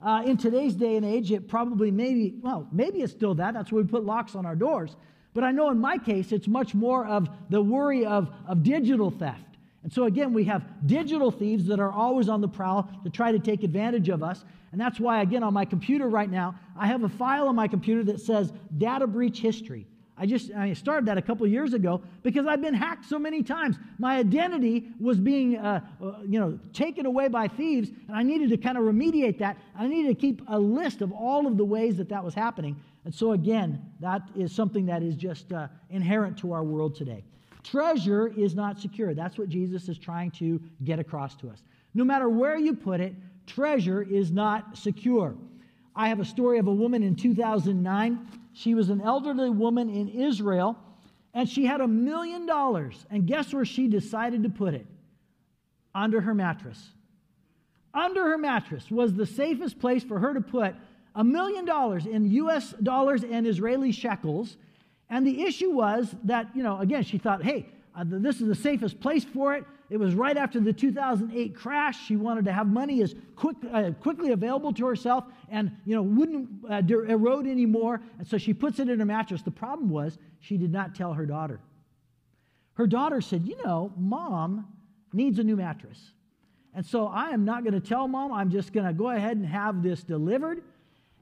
Uh, 0.00 0.22
in 0.24 0.38
today's 0.38 0.74
day 0.74 0.96
and 0.96 1.04
age, 1.04 1.30
it 1.30 1.48
probably 1.48 1.90
maybe, 1.90 2.34
well, 2.40 2.66
maybe 2.72 3.02
it's 3.02 3.12
still 3.12 3.34
that. 3.34 3.52
That's 3.52 3.70
why 3.70 3.82
we 3.82 3.88
put 3.88 4.06
locks 4.06 4.34
on 4.34 4.46
our 4.46 4.56
doors. 4.56 4.96
But 5.34 5.44
I 5.44 5.50
know 5.50 5.68
in 5.68 5.78
my 5.78 5.98
case, 5.98 6.32
it's 6.32 6.48
much 6.48 6.74
more 6.74 7.04
of 7.04 7.28
the 7.50 7.60
worry 7.60 8.06
of, 8.06 8.30
of 8.48 8.62
digital 8.62 9.10
theft. 9.10 9.58
And 9.82 9.92
so, 9.92 10.04
again, 10.04 10.32
we 10.32 10.44
have 10.44 10.64
digital 10.86 11.30
thieves 11.30 11.66
that 11.66 11.78
are 11.78 11.92
always 11.92 12.30
on 12.30 12.40
the 12.40 12.48
prowl 12.48 12.90
to 13.04 13.10
try 13.10 13.32
to 13.32 13.38
take 13.38 13.64
advantage 13.64 14.08
of 14.08 14.22
us. 14.22 14.46
And 14.72 14.80
that's 14.80 14.98
why, 14.98 15.20
again, 15.20 15.42
on 15.42 15.52
my 15.52 15.66
computer 15.66 16.08
right 16.08 16.30
now, 16.30 16.58
I 16.74 16.86
have 16.86 17.04
a 17.04 17.10
file 17.10 17.48
on 17.48 17.54
my 17.54 17.68
computer 17.68 18.02
that 18.04 18.20
says 18.20 18.50
data 18.78 19.06
breach 19.06 19.40
history. 19.40 19.86
I 20.18 20.24
just 20.24 20.50
I 20.52 20.72
started 20.72 21.06
that 21.06 21.18
a 21.18 21.22
couple 21.22 21.46
years 21.46 21.74
ago 21.74 22.00
because 22.22 22.46
I've 22.46 22.62
been 22.62 22.74
hacked 22.74 23.04
so 23.04 23.18
many 23.18 23.42
times. 23.42 23.76
My 23.98 24.16
identity 24.16 24.88
was 24.98 25.20
being, 25.20 25.58
uh, 25.58 25.80
uh, 26.02 26.12
you 26.26 26.40
know, 26.40 26.58
taken 26.72 27.04
away 27.04 27.28
by 27.28 27.48
thieves, 27.48 27.90
and 28.08 28.16
I 28.16 28.22
needed 28.22 28.48
to 28.50 28.56
kind 28.56 28.78
of 28.78 28.84
remediate 28.84 29.38
that. 29.38 29.58
I 29.78 29.86
needed 29.86 30.08
to 30.08 30.14
keep 30.14 30.40
a 30.48 30.58
list 30.58 31.02
of 31.02 31.12
all 31.12 31.46
of 31.46 31.58
the 31.58 31.64
ways 31.64 31.98
that 31.98 32.08
that 32.08 32.24
was 32.24 32.32
happening. 32.32 32.76
And 33.04 33.14
so 33.14 33.32
again, 33.32 33.82
that 34.00 34.22
is 34.34 34.52
something 34.52 34.86
that 34.86 35.02
is 35.02 35.16
just 35.16 35.52
uh, 35.52 35.68
inherent 35.90 36.38
to 36.38 36.52
our 36.52 36.64
world 36.64 36.94
today. 36.94 37.22
Treasure 37.62 38.28
is 38.28 38.54
not 38.54 38.80
secure. 38.80 39.12
That's 39.12 39.36
what 39.36 39.48
Jesus 39.48 39.88
is 39.88 39.98
trying 39.98 40.30
to 40.32 40.60
get 40.84 40.98
across 40.98 41.36
to 41.36 41.50
us. 41.50 41.62
No 41.94 42.04
matter 42.04 42.28
where 42.28 42.56
you 42.56 42.74
put 42.74 43.00
it, 43.00 43.14
treasure 43.46 44.02
is 44.02 44.30
not 44.30 44.78
secure. 44.78 45.34
I 45.94 46.08
have 46.08 46.20
a 46.20 46.24
story 46.24 46.58
of 46.58 46.68
a 46.68 46.72
woman 46.72 47.02
in 47.02 47.16
2009 47.16 48.26
she 48.56 48.74
was 48.74 48.88
an 48.88 49.02
elderly 49.02 49.50
woman 49.50 49.90
in 49.90 50.08
Israel, 50.08 50.78
and 51.34 51.46
she 51.46 51.66
had 51.66 51.82
a 51.82 51.86
million 51.86 52.46
dollars. 52.46 53.04
And 53.10 53.26
guess 53.26 53.52
where 53.52 53.66
she 53.66 53.86
decided 53.86 54.44
to 54.44 54.48
put 54.48 54.72
it? 54.72 54.86
Under 55.94 56.22
her 56.22 56.32
mattress. 56.32 56.92
Under 57.92 58.30
her 58.30 58.38
mattress 58.38 58.90
was 58.90 59.12
the 59.12 59.26
safest 59.26 59.78
place 59.78 60.02
for 60.02 60.18
her 60.18 60.32
to 60.32 60.40
put 60.40 60.74
a 61.14 61.22
million 61.22 61.66
dollars 61.66 62.06
in 62.06 62.30
US 62.30 62.72
dollars 62.82 63.24
and 63.24 63.46
Israeli 63.46 63.92
shekels. 63.92 64.56
And 65.10 65.26
the 65.26 65.42
issue 65.42 65.70
was 65.70 66.14
that, 66.24 66.48
you 66.54 66.62
know, 66.62 66.78
again, 66.78 67.02
she 67.02 67.18
thought, 67.18 67.44
hey, 67.44 67.66
uh, 67.94 68.04
this 68.06 68.40
is 68.40 68.48
the 68.48 68.54
safest 68.54 69.00
place 69.00 69.24
for 69.24 69.54
it. 69.54 69.66
It 69.88 69.98
was 69.98 70.14
right 70.14 70.36
after 70.36 70.58
the 70.58 70.72
2008 70.72 71.54
crash. 71.54 72.06
She 72.06 72.16
wanted 72.16 72.44
to 72.46 72.52
have 72.52 72.66
money 72.66 73.02
as 73.02 73.14
quick, 73.36 73.56
uh, 73.72 73.92
quickly 74.00 74.32
available 74.32 74.72
to 74.74 74.86
herself 74.86 75.24
and, 75.48 75.70
you 75.84 75.94
know, 75.94 76.02
wouldn't 76.02 76.48
uh, 76.68 76.82
erode 77.08 77.46
anymore. 77.46 78.00
And 78.18 78.26
so 78.26 78.36
she 78.36 78.52
puts 78.52 78.80
it 78.80 78.88
in 78.88 78.98
her 78.98 79.04
mattress. 79.04 79.42
The 79.42 79.52
problem 79.52 79.88
was 79.88 80.18
she 80.40 80.56
did 80.56 80.72
not 80.72 80.94
tell 80.94 81.12
her 81.12 81.24
daughter. 81.24 81.60
Her 82.74 82.86
daughter 82.86 83.20
said, 83.20 83.46
You 83.46 83.56
know, 83.64 83.92
mom 83.96 84.66
needs 85.12 85.38
a 85.38 85.44
new 85.44 85.56
mattress. 85.56 86.12
And 86.74 86.84
so 86.84 87.06
I 87.06 87.30
am 87.30 87.44
not 87.44 87.62
going 87.62 87.72
to 87.72 87.80
tell 87.80 88.06
mom. 88.08 88.32
I'm 88.32 88.50
just 88.50 88.72
going 88.72 88.86
to 88.86 88.92
go 88.92 89.10
ahead 89.10 89.36
and 89.36 89.46
have 89.46 89.82
this 89.82 90.02
delivered. 90.02 90.62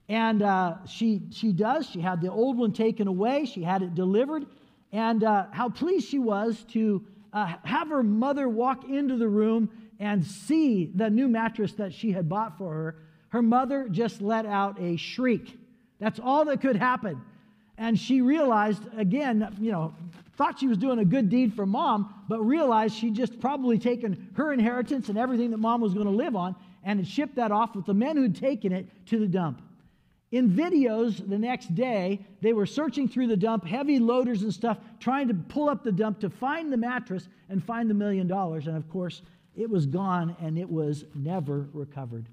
And 0.09 0.43
uh, 0.43 0.79
she, 0.87 1.23
she 1.31 1.53
does. 1.53 1.89
She 1.89 2.01
had 2.01 2.21
the 2.21 2.31
old 2.31 2.59
one 2.59 2.73
taken 2.73 3.09
away, 3.09 3.47
she 3.47 3.63
had 3.63 3.83
it 3.83 3.95
delivered. 3.95 4.47
And 4.93 5.25
uh, 5.25 5.47
how 5.51 5.69
pleased 5.71 6.09
she 6.09 6.19
was 6.19 6.65
to 6.69 7.05
uh, 7.35 7.53
have 7.65 7.89
her 7.89 8.03
mother 8.03 8.49
walk 8.49 8.89
into 8.89 9.17
the 9.17 9.29
room 9.29 9.69
and 9.99 10.25
see 10.25 10.91
the 10.95 11.11
new 11.11 11.29
mattress 11.29 11.73
that 11.75 11.93
she 11.93 12.13
had 12.13 12.29
bought 12.29 12.57
for 12.57 12.73
her. 12.73 12.97
Her 13.31 13.43
mother 13.43 13.89
just 13.91 14.23
let 14.23 14.47
out 14.47 14.81
a 14.81 14.97
shriek. 14.97 15.59
That's 15.99 16.21
all 16.21 16.45
that 16.47 16.61
could 16.61 16.77
happen. 16.77 17.21
And 17.77 17.99
she 17.99 18.21
realized, 18.21 18.83
again, 18.97 19.57
you 19.61 19.73
know, 19.73 19.95
thought 20.37 20.61
she 20.61 20.69
was 20.69 20.79
doing 20.79 21.01
a 21.01 21.05
good 21.05 21.29
deed 21.29 21.55
for 21.55 21.67
mom, 21.67 22.25
but 22.29 22.41
realized 22.41 22.97
she'd 22.97 23.15
just 23.15 23.41
probably 23.41 23.79
taken 23.79 24.31
her 24.37 24.53
inheritance 24.53 25.09
and 25.09 25.19
everything 25.19 25.51
that 25.51 25.59
mom 25.59 25.81
was 25.81 25.93
going 25.93 26.07
to 26.07 26.13
live 26.13 26.37
on 26.37 26.55
and 26.85 27.01
had 27.01 27.09
shipped 27.09 27.37
that 27.37 27.51
off 27.51 27.75
with 27.75 27.87
the 27.87 27.95
men 27.95 28.17
who'd 28.17 28.37
taken 28.37 28.73
it 28.73 28.87
to 29.07 29.19
the 29.19 29.27
dump. 29.27 29.61
In 30.35 30.51
videos 30.51 31.29
the 31.29 31.39
next 31.39 31.77
day, 31.77 32.19
they 32.41 32.53
were 32.53 32.67
searching 32.67 33.09
through 33.09 33.29
the 33.29 33.37
dump, 33.37 33.65
heavy 33.65 34.01
loaders 34.01 34.43
and 34.43 34.53
stuff, 34.53 34.79
trying 34.99 35.29
to 35.29 35.35
pull 35.35 35.69
up 35.69 35.85
the 35.85 35.93
dump 35.93 36.19
to 36.19 36.29
find 36.29 36.73
the 36.73 36.77
mattress 36.77 37.29
and 37.49 37.63
find 37.63 37.89
the 37.89 37.95
million 37.95 38.27
dollars. 38.27 38.67
And 38.67 38.77
of 38.77 38.91
course, 38.91 39.23
it 39.55 39.71
was 39.71 39.87
gone 39.87 40.35
and 40.41 40.59
it 40.59 40.69
was 40.69 41.05
never 41.15 41.69
recovered. 41.73 42.27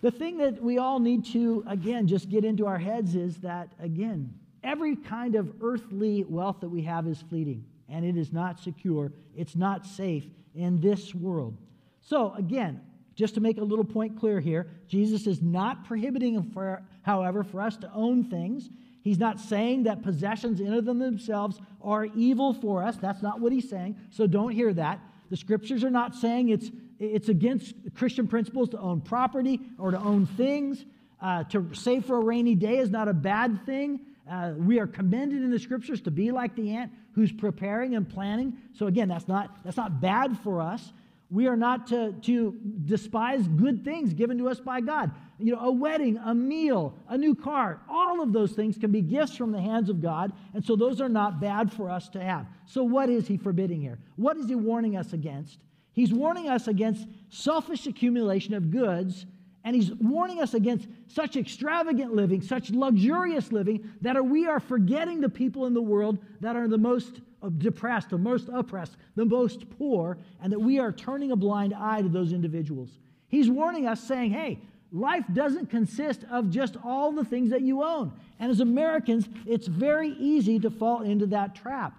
The 0.00 0.10
thing 0.10 0.38
that 0.38 0.62
we 0.62 0.78
all 0.78 1.00
need 1.00 1.26
to, 1.34 1.62
again, 1.66 2.06
just 2.06 2.30
get 2.30 2.46
into 2.46 2.66
our 2.66 2.78
heads 2.78 3.14
is 3.14 3.36
that, 3.40 3.68
again, 3.78 4.32
every 4.64 4.96
kind 4.96 5.34
of 5.34 5.52
earthly 5.60 6.24
wealth 6.24 6.60
that 6.60 6.70
we 6.70 6.80
have 6.84 7.06
is 7.06 7.20
fleeting 7.28 7.62
and 7.90 8.06
it 8.06 8.16
is 8.16 8.32
not 8.32 8.58
secure, 8.58 9.12
it's 9.36 9.54
not 9.54 9.84
safe 9.84 10.24
in 10.54 10.80
this 10.80 11.14
world. 11.14 11.58
So, 12.00 12.32
again, 12.32 12.80
just 13.20 13.34
to 13.34 13.40
make 13.40 13.58
a 13.58 13.62
little 13.62 13.84
point 13.84 14.18
clear 14.18 14.40
here, 14.40 14.66
Jesus 14.88 15.26
is 15.26 15.42
not 15.42 15.84
prohibiting, 15.84 16.42
for, 16.54 16.82
however, 17.02 17.44
for 17.44 17.60
us 17.60 17.76
to 17.76 17.92
own 17.92 18.24
things. 18.24 18.70
He's 19.02 19.18
not 19.18 19.38
saying 19.38 19.84
that 19.84 20.02
possessions 20.02 20.58
in 20.58 20.72
of 20.72 20.86
themselves 20.86 21.60
are 21.82 22.06
evil 22.06 22.54
for 22.54 22.82
us. 22.82 22.96
That's 22.96 23.22
not 23.22 23.38
what 23.38 23.52
he's 23.52 23.68
saying. 23.68 23.96
So 24.10 24.26
don't 24.26 24.52
hear 24.52 24.72
that. 24.72 25.00
The 25.28 25.36
scriptures 25.36 25.84
are 25.84 25.90
not 25.90 26.14
saying 26.14 26.48
it's, 26.48 26.70
it's 26.98 27.28
against 27.28 27.74
Christian 27.94 28.26
principles 28.26 28.70
to 28.70 28.78
own 28.78 29.02
property 29.02 29.60
or 29.78 29.90
to 29.90 29.98
own 29.98 30.26
things. 30.26 30.84
Uh, 31.20 31.44
to 31.44 31.74
save 31.74 32.06
for 32.06 32.16
a 32.16 32.24
rainy 32.24 32.54
day 32.54 32.78
is 32.78 32.90
not 32.90 33.06
a 33.06 33.12
bad 33.12 33.66
thing. 33.66 34.00
Uh, 34.30 34.54
we 34.56 34.80
are 34.80 34.86
commended 34.86 35.42
in 35.42 35.50
the 35.50 35.58
scriptures 35.58 36.00
to 36.00 36.10
be 36.10 36.30
like 36.30 36.54
the 36.54 36.70
ant 36.74 36.90
who's 37.14 37.32
preparing 37.32 37.96
and 37.96 38.08
planning. 38.08 38.56
So 38.72 38.86
again, 38.86 39.08
that's 39.08 39.28
not 39.28 39.62
that's 39.62 39.76
not 39.76 40.00
bad 40.00 40.38
for 40.38 40.62
us. 40.62 40.92
We 41.30 41.46
are 41.46 41.56
not 41.56 41.86
to, 41.88 42.12
to 42.12 42.56
despise 42.84 43.46
good 43.46 43.84
things 43.84 44.12
given 44.14 44.36
to 44.38 44.48
us 44.48 44.58
by 44.58 44.80
God. 44.80 45.12
You 45.38 45.54
know, 45.54 45.60
a 45.60 45.70
wedding, 45.70 46.18
a 46.18 46.34
meal, 46.34 46.94
a 47.08 47.16
new 47.16 47.34
car, 47.34 47.80
all 47.88 48.20
of 48.20 48.32
those 48.32 48.52
things 48.52 48.76
can 48.76 48.90
be 48.90 49.00
gifts 49.00 49.36
from 49.36 49.52
the 49.52 49.60
hands 49.60 49.88
of 49.88 50.02
God, 50.02 50.32
and 50.54 50.64
so 50.64 50.76
those 50.76 51.00
are 51.00 51.08
not 51.08 51.40
bad 51.40 51.72
for 51.72 51.88
us 51.88 52.08
to 52.10 52.20
have. 52.22 52.46
So, 52.66 52.82
what 52.82 53.08
is 53.08 53.28
he 53.28 53.36
forbidding 53.36 53.80
here? 53.80 54.00
What 54.16 54.36
is 54.36 54.48
he 54.48 54.56
warning 54.56 54.96
us 54.96 55.12
against? 55.12 55.60
He's 55.92 56.12
warning 56.12 56.48
us 56.48 56.66
against 56.68 57.06
selfish 57.30 57.86
accumulation 57.86 58.54
of 58.54 58.70
goods, 58.70 59.24
and 59.64 59.76
he's 59.76 59.92
warning 59.94 60.40
us 60.40 60.54
against 60.54 60.88
such 61.06 61.36
extravagant 61.36 62.14
living, 62.14 62.40
such 62.40 62.70
luxurious 62.70 63.52
living, 63.52 63.90
that 64.00 64.24
we 64.24 64.46
are 64.46 64.60
forgetting 64.60 65.20
the 65.20 65.28
people 65.28 65.66
in 65.66 65.74
the 65.74 65.82
world 65.82 66.18
that 66.40 66.56
are 66.56 66.68
the 66.68 66.78
most 66.78 67.20
depressed, 67.58 68.10
the 68.10 68.18
most 68.18 68.48
oppressed, 68.52 68.96
the 69.16 69.24
most 69.24 69.68
poor, 69.78 70.18
and 70.42 70.52
that 70.52 70.58
we 70.58 70.78
are 70.78 70.92
turning 70.92 71.32
a 71.32 71.36
blind 71.36 71.74
eye 71.74 72.00
to 72.00 72.08
those 72.08 72.32
individuals. 72.32 72.98
He's 73.28 73.50
warning 73.50 73.86
us, 73.86 74.00
saying, 74.00 74.32
hey, 74.32 74.58
life 74.92 75.24
doesn't 75.32 75.70
consist 75.70 76.24
of 76.30 76.50
just 76.50 76.76
all 76.82 77.12
the 77.12 77.24
things 77.24 77.50
that 77.50 77.62
you 77.62 77.82
own. 77.82 78.12
And 78.38 78.50
as 78.50 78.60
Americans, 78.60 79.28
it's 79.46 79.66
very 79.66 80.10
easy 80.10 80.58
to 80.60 80.70
fall 80.70 81.02
into 81.02 81.26
that 81.26 81.54
trap. 81.54 81.94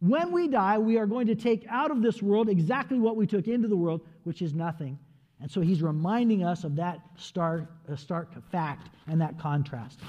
When 0.00 0.32
we 0.32 0.48
die, 0.48 0.78
we 0.78 0.98
are 0.98 1.06
going 1.06 1.28
to 1.28 1.34
take 1.34 1.66
out 1.68 1.90
of 1.90 2.02
this 2.02 2.20
world 2.20 2.48
exactly 2.48 2.98
what 2.98 3.16
we 3.16 3.26
took 3.26 3.48
into 3.48 3.68
the 3.68 3.76
world, 3.76 4.02
which 4.24 4.42
is 4.42 4.52
nothing. 4.52 4.98
And 5.40 5.50
so 5.50 5.60
he's 5.60 5.82
reminding 5.82 6.44
us 6.44 6.64
of 6.64 6.76
that 6.76 7.00
stark, 7.16 7.66
uh, 7.90 7.96
stark 7.96 8.30
fact 8.50 8.88
and 9.06 9.20
that 9.20 9.38
contrast. 9.38 10.00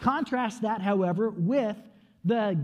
Contrast 0.00 0.62
that, 0.62 0.80
however, 0.80 1.30
with 1.30 1.76
the 2.24 2.58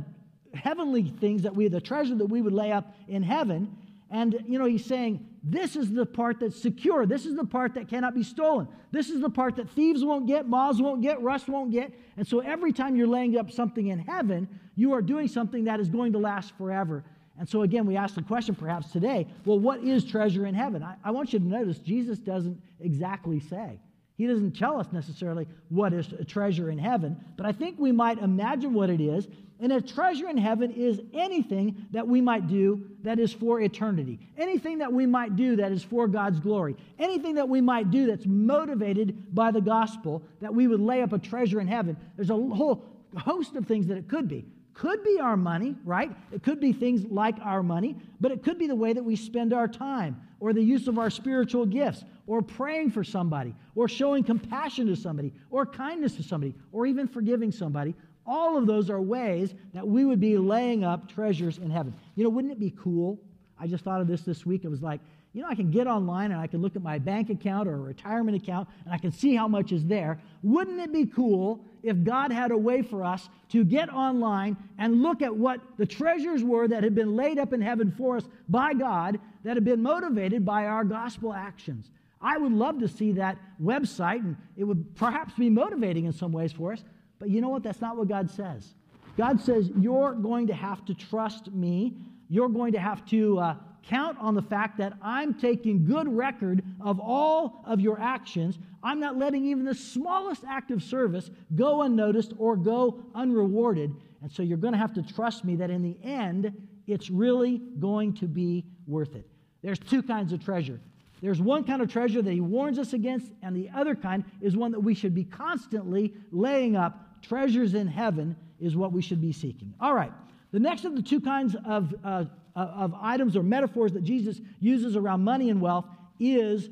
heavenly 0.54 1.04
things 1.20 1.42
that 1.42 1.54
we, 1.54 1.68
the 1.68 1.80
treasure 1.80 2.14
that 2.14 2.26
we 2.26 2.42
would 2.42 2.52
lay 2.52 2.72
up 2.72 2.94
in 3.06 3.22
heaven. 3.22 3.76
And, 4.10 4.44
you 4.46 4.58
know, 4.58 4.64
he's 4.64 4.84
saying, 4.84 5.24
this 5.44 5.76
is 5.76 5.92
the 5.92 6.06
part 6.06 6.40
that's 6.40 6.60
secure. 6.60 7.06
This 7.06 7.26
is 7.26 7.36
the 7.36 7.44
part 7.44 7.74
that 7.74 7.88
cannot 7.88 8.14
be 8.14 8.22
stolen. 8.22 8.66
This 8.90 9.10
is 9.10 9.20
the 9.20 9.30
part 9.30 9.56
that 9.56 9.70
thieves 9.70 10.04
won't 10.04 10.26
get, 10.26 10.48
moths 10.48 10.80
won't 10.80 11.02
get, 11.02 11.22
rust 11.22 11.48
won't 11.48 11.70
get. 11.70 11.92
And 12.16 12.26
so 12.26 12.40
every 12.40 12.72
time 12.72 12.96
you're 12.96 13.06
laying 13.06 13.38
up 13.38 13.50
something 13.50 13.88
in 13.88 13.98
heaven, 13.98 14.48
you 14.74 14.92
are 14.92 15.02
doing 15.02 15.28
something 15.28 15.64
that 15.64 15.78
is 15.78 15.88
going 15.88 16.12
to 16.12 16.18
last 16.18 16.56
forever. 16.56 17.04
And 17.38 17.48
so 17.48 17.62
again, 17.62 17.86
we 17.86 17.96
ask 17.96 18.14
the 18.14 18.22
question 18.22 18.54
perhaps 18.54 18.90
today 18.90 19.26
well, 19.44 19.58
what 19.58 19.82
is 19.82 20.04
treasure 20.04 20.46
in 20.46 20.54
heaven? 20.54 20.82
I, 20.82 20.96
I 21.04 21.10
want 21.10 21.32
you 21.32 21.38
to 21.38 21.44
notice 21.44 21.78
Jesus 21.78 22.18
doesn't 22.18 22.60
exactly 22.80 23.40
say. 23.40 23.78
He 24.16 24.26
doesn't 24.26 24.56
tell 24.56 24.80
us 24.80 24.88
necessarily 24.92 25.46
what 25.68 25.92
is 25.92 26.12
a 26.12 26.24
treasure 26.24 26.70
in 26.70 26.78
heaven, 26.78 27.16
but 27.36 27.46
I 27.46 27.52
think 27.52 27.78
we 27.78 27.92
might 27.92 28.18
imagine 28.18 28.74
what 28.74 28.90
it 28.90 29.00
is. 29.00 29.28
And 29.60 29.72
a 29.72 29.80
treasure 29.80 30.28
in 30.28 30.36
heaven 30.36 30.72
is 30.72 31.00
anything 31.12 31.86
that 31.92 32.06
we 32.06 32.20
might 32.20 32.48
do 32.48 32.84
that 33.02 33.18
is 33.18 33.32
for 33.32 33.60
eternity, 33.60 34.20
anything 34.36 34.78
that 34.78 34.92
we 34.92 35.06
might 35.06 35.36
do 35.36 35.56
that 35.56 35.72
is 35.72 35.82
for 35.82 36.06
God's 36.06 36.38
glory, 36.40 36.76
anything 36.98 37.36
that 37.36 37.48
we 37.48 37.60
might 37.60 37.90
do 37.90 38.06
that's 38.06 38.26
motivated 38.26 39.34
by 39.34 39.50
the 39.50 39.60
gospel, 39.60 40.22
that 40.40 40.54
we 40.54 40.68
would 40.68 40.80
lay 40.80 41.02
up 41.02 41.12
a 41.12 41.18
treasure 41.18 41.60
in 41.60 41.66
heaven. 41.66 41.96
There's 42.16 42.30
a 42.30 42.34
whole 42.34 42.84
host 43.16 43.56
of 43.56 43.66
things 43.66 43.86
that 43.88 43.96
it 43.96 44.08
could 44.08 44.28
be. 44.28 44.44
Could 44.78 45.02
be 45.02 45.18
our 45.18 45.36
money, 45.36 45.74
right? 45.84 46.14
It 46.30 46.44
could 46.44 46.60
be 46.60 46.72
things 46.72 47.04
like 47.10 47.34
our 47.42 47.64
money, 47.64 47.96
but 48.20 48.30
it 48.30 48.44
could 48.44 48.58
be 48.58 48.68
the 48.68 48.76
way 48.76 48.92
that 48.92 49.04
we 49.04 49.16
spend 49.16 49.52
our 49.52 49.66
time 49.66 50.22
or 50.38 50.52
the 50.52 50.62
use 50.62 50.86
of 50.86 51.00
our 51.00 51.10
spiritual 51.10 51.66
gifts 51.66 52.04
or 52.28 52.42
praying 52.42 52.92
for 52.92 53.02
somebody 53.02 53.56
or 53.74 53.88
showing 53.88 54.22
compassion 54.22 54.86
to 54.86 54.94
somebody 54.94 55.32
or 55.50 55.66
kindness 55.66 56.14
to 56.14 56.22
somebody 56.22 56.54
or 56.70 56.86
even 56.86 57.08
forgiving 57.08 57.50
somebody. 57.50 57.92
All 58.24 58.56
of 58.56 58.68
those 58.68 58.88
are 58.88 59.00
ways 59.00 59.52
that 59.74 59.86
we 59.86 60.04
would 60.04 60.20
be 60.20 60.38
laying 60.38 60.84
up 60.84 61.08
treasures 61.08 61.58
in 61.58 61.70
heaven. 61.70 61.92
You 62.14 62.22
know, 62.22 62.30
wouldn't 62.30 62.52
it 62.52 62.60
be 62.60 62.72
cool? 62.80 63.18
I 63.58 63.66
just 63.66 63.82
thought 63.82 64.00
of 64.00 64.06
this 64.06 64.20
this 64.20 64.46
week. 64.46 64.64
It 64.64 64.68
was 64.68 64.80
like, 64.80 65.00
you 65.38 65.44
know, 65.44 65.50
I 65.50 65.54
can 65.54 65.70
get 65.70 65.86
online 65.86 66.32
and 66.32 66.40
I 66.40 66.48
can 66.48 66.60
look 66.60 66.74
at 66.74 66.82
my 66.82 66.98
bank 66.98 67.30
account 67.30 67.68
or 67.68 67.74
a 67.74 67.78
retirement 67.78 68.36
account 68.36 68.68
and 68.84 68.92
I 68.92 68.98
can 68.98 69.12
see 69.12 69.36
how 69.36 69.46
much 69.46 69.70
is 69.70 69.86
there. 69.86 70.20
Wouldn't 70.42 70.80
it 70.80 70.92
be 70.92 71.06
cool 71.06 71.60
if 71.84 72.02
God 72.02 72.32
had 72.32 72.50
a 72.50 72.58
way 72.58 72.82
for 72.82 73.04
us 73.04 73.28
to 73.50 73.62
get 73.64 73.88
online 73.88 74.56
and 74.78 75.00
look 75.00 75.22
at 75.22 75.32
what 75.32 75.60
the 75.76 75.86
treasures 75.86 76.42
were 76.42 76.66
that 76.66 76.82
had 76.82 76.96
been 76.96 77.14
laid 77.14 77.38
up 77.38 77.52
in 77.52 77.60
heaven 77.60 77.94
for 77.96 78.16
us 78.16 78.24
by 78.48 78.74
God 78.74 79.20
that 79.44 79.54
had 79.54 79.64
been 79.64 79.80
motivated 79.80 80.44
by 80.44 80.66
our 80.66 80.82
gospel 80.82 81.32
actions? 81.32 81.92
I 82.20 82.36
would 82.36 82.50
love 82.50 82.80
to 82.80 82.88
see 82.88 83.12
that 83.12 83.38
website 83.62 84.24
and 84.24 84.36
it 84.56 84.64
would 84.64 84.96
perhaps 84.96 85.34
be 85.34 85.48
motivating 85.48 86.06
in 86.06 86.12
some 86.12 86.32
ways 86.32 86.50
for 86.50 86.72
us. 86.72 86.82
But 87.20 87.30
you 87.30 87.40
know 87.40 87.48
what? 87.48 87.62
That's 87.62 87.80
not 87.80 87.96
what 87.96 88.08
God 88.08 88.28
says. 88.28 88.74
God 89.16 89.40
says, 89.40 89.70
You're 89.78 90.14
going 90.14 90.48
to 90.48 90.54
have 90.54 90.84
to 90.86 90.94
trust 90.94 91.52
me. 91.52 91.94
You're 92.28 92.48
going 92.48 92.72
to 92.72 92.80
have 92.80 93.06
to 93.06 93.38
uh, 93.38 93.54
count 93.82 94.16
on 94.20 94.34
the 94.34 94.42
fact 94.42 94.78
that 94.78 94.92
I'm 95.02 95.34
taking 95.34 95.84
good 95.84 96.08
record 96.08 96.62
of 96.80 97.00
all 97.00 97.62
of 97.66 97.80
your 97.80 98.00
actions. 98.00 98.58
I'm 98.82 99.00
not 99.00 99.16
letting 99.16 99.44
even 99.46 99.64
the 99.64 99.74
smallest 99.74 100.44
act 100.48 100.70
of 100.70 100.82
service 100.82 101.30
go 101.54 101.82
unnoticed 101.82 102.32
or 102.38 102.56
go 102.56 103.02
unrewarded. 103.14 103.94
And 104.22 104.30
so 104.30 104.42
you're 104.42 104.58
going 104.58 104.72
to 104.72 104.78
have 104.78 104.94
to 104.94 105.02
trust 105.02 105.44
me 105.44 105.56
that 105.56 105.70
in 105.70 105.82
the 105.82 105.96
end, 106.02 106.52
it's 106.86 107.10
really 107.10 107.58
going 107.78 108.14
to 108.14 108.26
be 108.26 108.64
worth 108.86 109.14
it. 109.14 109.26
There's 109.62 109.78
two 109.78 110.02
kinds 110.02 110.32
of 110.32 110.44
treasure. 110.44 110.80
There's 111.20 111.40
one 111.40 111.64
kind 111.64 111.82
of 111.82 111.90
treasure 111.90 112.22
that 112.22 112.32
he 112.32 112.40
warns 112.40 112.78
us 112.78 112.92
against, 112.92 113.32
and 113.42 113.56
the 113.56 113.68
other 113.74 113.94
kind 113.94 114.24
is 114.40 114.56
one 114.56 114.70
that 114.72 114.80
we 114.80 114.94
should 114.94 115.14
be 115.14 115.24
constantly 115.24 116.14
laying 116.30 116.76
up. 116.76 117.22
Treasures 117.22 117.74
in 117.74 117.88
heaven 117.88 118.36
is 118.60 118.76
what 118.76 118.92
we 118.92 119.02
should 119.02 119.20
be 119.20 119.32
seeking. 119.32 119.74
All 119.80 119.94
right. 119.94 120.12
The 120.52 120.60
next 120.60 120.84
of 120.84 120.94
the 120.94 121.02
two 121.02 121.20
kinds 121.20 121.56
of 121.64 121.94
uh, 122.04 122.24
of 122.62 122.94
items 123.00 123.36
or 123.36 123.42
metaphors 123.42 123.92
that 123.92 124.04
Jesus 124.04 124.40
uses 124.60 124.96
around 124.96 125.22
money 125.22 125.50
and 125.50 125.60
wealth 125.60 125.86
is 126.18 126.68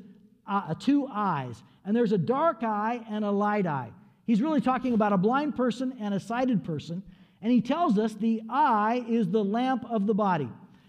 uh, 0.46 0.74
two 0.74 1.08
eyes. 1.10 1.62
And 1.84 1.94
there's 1.94 2.12
a 2.12 2.18
dark 2.18 2.62
eye 2.62 3.04
and 3.08 3.24
a 3.24 3.30
light 3.30 3.66
eye. 3.66 3.90
He's 4.26 4.42
really 4.42 4.60
talking 4.60 4.94
about 4.94 5.12
a 5.12 5.16
blind 5.16 5.56
person 5.56 5.96
and 6.00 6.12
a 6.14 6.20
sighted 6.20 6.64
person. 6.64 7.02
And 7.42 7.52
he 7.52 7.60
tells 7.60 7.98
us 7.98 8.14
the 8.14 8.42
eye 8.48 9.04
is 9.08 9.28
the 9.28 9.44
lamp 9.44 9.84
of 9.88 10.06
the 10.06 10.14
body. 10.14 10.48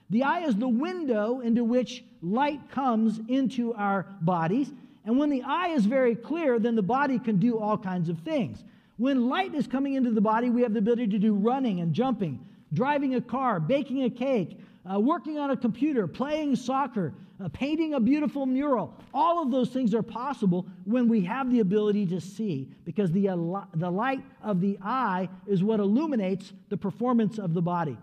The 0.09 0.23
eye 0.23 0.45
is 0.45 0.55
the 0.55 0.67
window 0.67 1.41
into 1.41 1.63
which 1.63 2.03
light 2.21 2.71
comes 2.71 3.19
into 3.27 3.73
our 3.73 4.07
bodies. 4.21 4.71
And 5.05 5.17
when 5.19 5.29
the 5.29 5.43
eye 5.43 5.69
is 5.69 5.85
very 5.85 6.15
clear, 6.15 6.59
then 6.59 6.75
the 6.75 6.81
body 6.81 7.19
can 7.19 7.37
do 7.37 7.59
all 7.59 7.77
kinds 7.77 8.09
of 8.09 8.19
things. 8.19 8.63
When 8.97 9.29
light 9.29 9.53
is 9.53 9.67
coming 9.67 9.93
into 9.93 10.11
the 10.11 10.21
body, 10.21 10.49
we 10.49 10.63
have 10.63 10.73
the 10.73 10.79
ability 10.79 11.07
to 11.07 11.19
do 11.19 11.35
running 11.35 11.81
and 11.81 11.93
jumping, 11.93 12.39
driving 12.73 13.15
a 13.15 13.21
car, 13.21 13.59
baking 13.59 14.03
a 14.03 14.09
cake, 14.09 14.57
uh, 14.91 14.99
working 14.99 15.37
on 15.37 15.51
a 15.51 15.57
computer, 15.57 16.07
playing 16.07 16.55
soccer, 16.55 17.13
uh, 17.43 17.49
painting 17.49 17.93
a 17.93 17.99
beautiful 17.99 18.45
mural. 18.45 18.93
All 19.13 19.41
of 19.41 19.51
those 19.51 19.69
things 19.69 19.93
are 19.93 20.01
possible 20.01 20.65
when 20.85 21.07
we 21.07 21.21
have 21.21 21.51
the 21.51 21.59
ability 21.59 22.05
to 22.07 22.21
see, 22.21 22.69
because 22.83 23.11
the, 23.11 23.27
the 23.75 23.89
light 23.89 24.23
of 24.43 24.61
the 24.61 24.77
eye 24.81 25.29
is 25.45 25.63
what 25.63 25.79
illuminates 25.79 26.53
the 26.69 26.77
performance 26.77 27.37
of 27.37 27.53
the 27.53 27.61
body. 27.61 27.97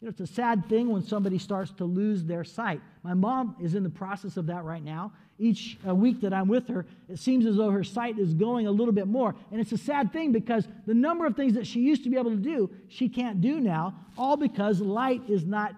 You 0.00 0.06
know, 0.06 0.10
it's 0.10 0.20
a 0.20 0.26
sad 0.26 0.68
thing 0.68 0.88
when 0.88 1.02
somebody 1.02 1.38
starts 1.38 1.70
to 1.72 1.84
lose 1.84 2.24
their 2.24 2.42
sight. 2.42 2.80
My 3.04 3.14
mom 3.14 3.54
is 3.62 3.76
in 3.76 3.84
the 3.84 3.90
process 3.90 4.36
of 4.36 4.46
that 4.46 4.64
right 4.64 4.82
now. 4.82 5.12
Each 5.38 5.78
uh, 5.86 5.94
week 5.94 6.20
that 6.22 6.34
I'm 6.34 6.48
with 6.48 6.66
her, 6.68 6.86
it 7.08 7.20
seems 7.20 7.46
as 7.46 7.56
though 7.56 7.70
her 7.70 7.84
sight 7.84 8.18
is 8.18 8.34
going 8.34 8.66
a 8.66 8.70
little 8.70 8.92
bit 8.92 9.06
more. 9.06 9.34
And 9.52 9.60
it's 9.60 9.70
a 9.70 9.78
sad 9.78 10.12
thing 10.12 10.32
because 10.32 10.66
the 10.86 10.94
number 10.94 11.24
of 11.24 11.36
things 11.36 11.54
that 11.54 11.68
she 11.68 11.80
used 11.80 12.02
to 12.02 12.10
be 12.10 12.18
able 12.18 12.30
to 12.30 12.36
do, 12.36 12.68
she 12.88 13.08
can't 13.08 13.40
do 13.40 13.60
now, 13.60 13.94
all 14.18 14.36
because 14.36 14.80
light 14.80 15.22
is 15.28 15.44
not 15.44 15.74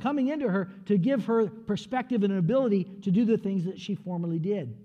coming 0.00 0.28
into 0.28 0.48
her 0.48 0.70
to 0.86 0.96
give 0.98 1.24
her 1.26 1.46
perspective 1.46 2.22
and 2.22 2.32
an 2.32 2.38
ability 2.38 2.84
to 3.02 3.10
do 3.10 3.24
the 3.24 3.36
things 3.36 3.64
that 3.64 3.78
she 3.78 3.94
formerly 3.94 4.38
did. 4.38 4.76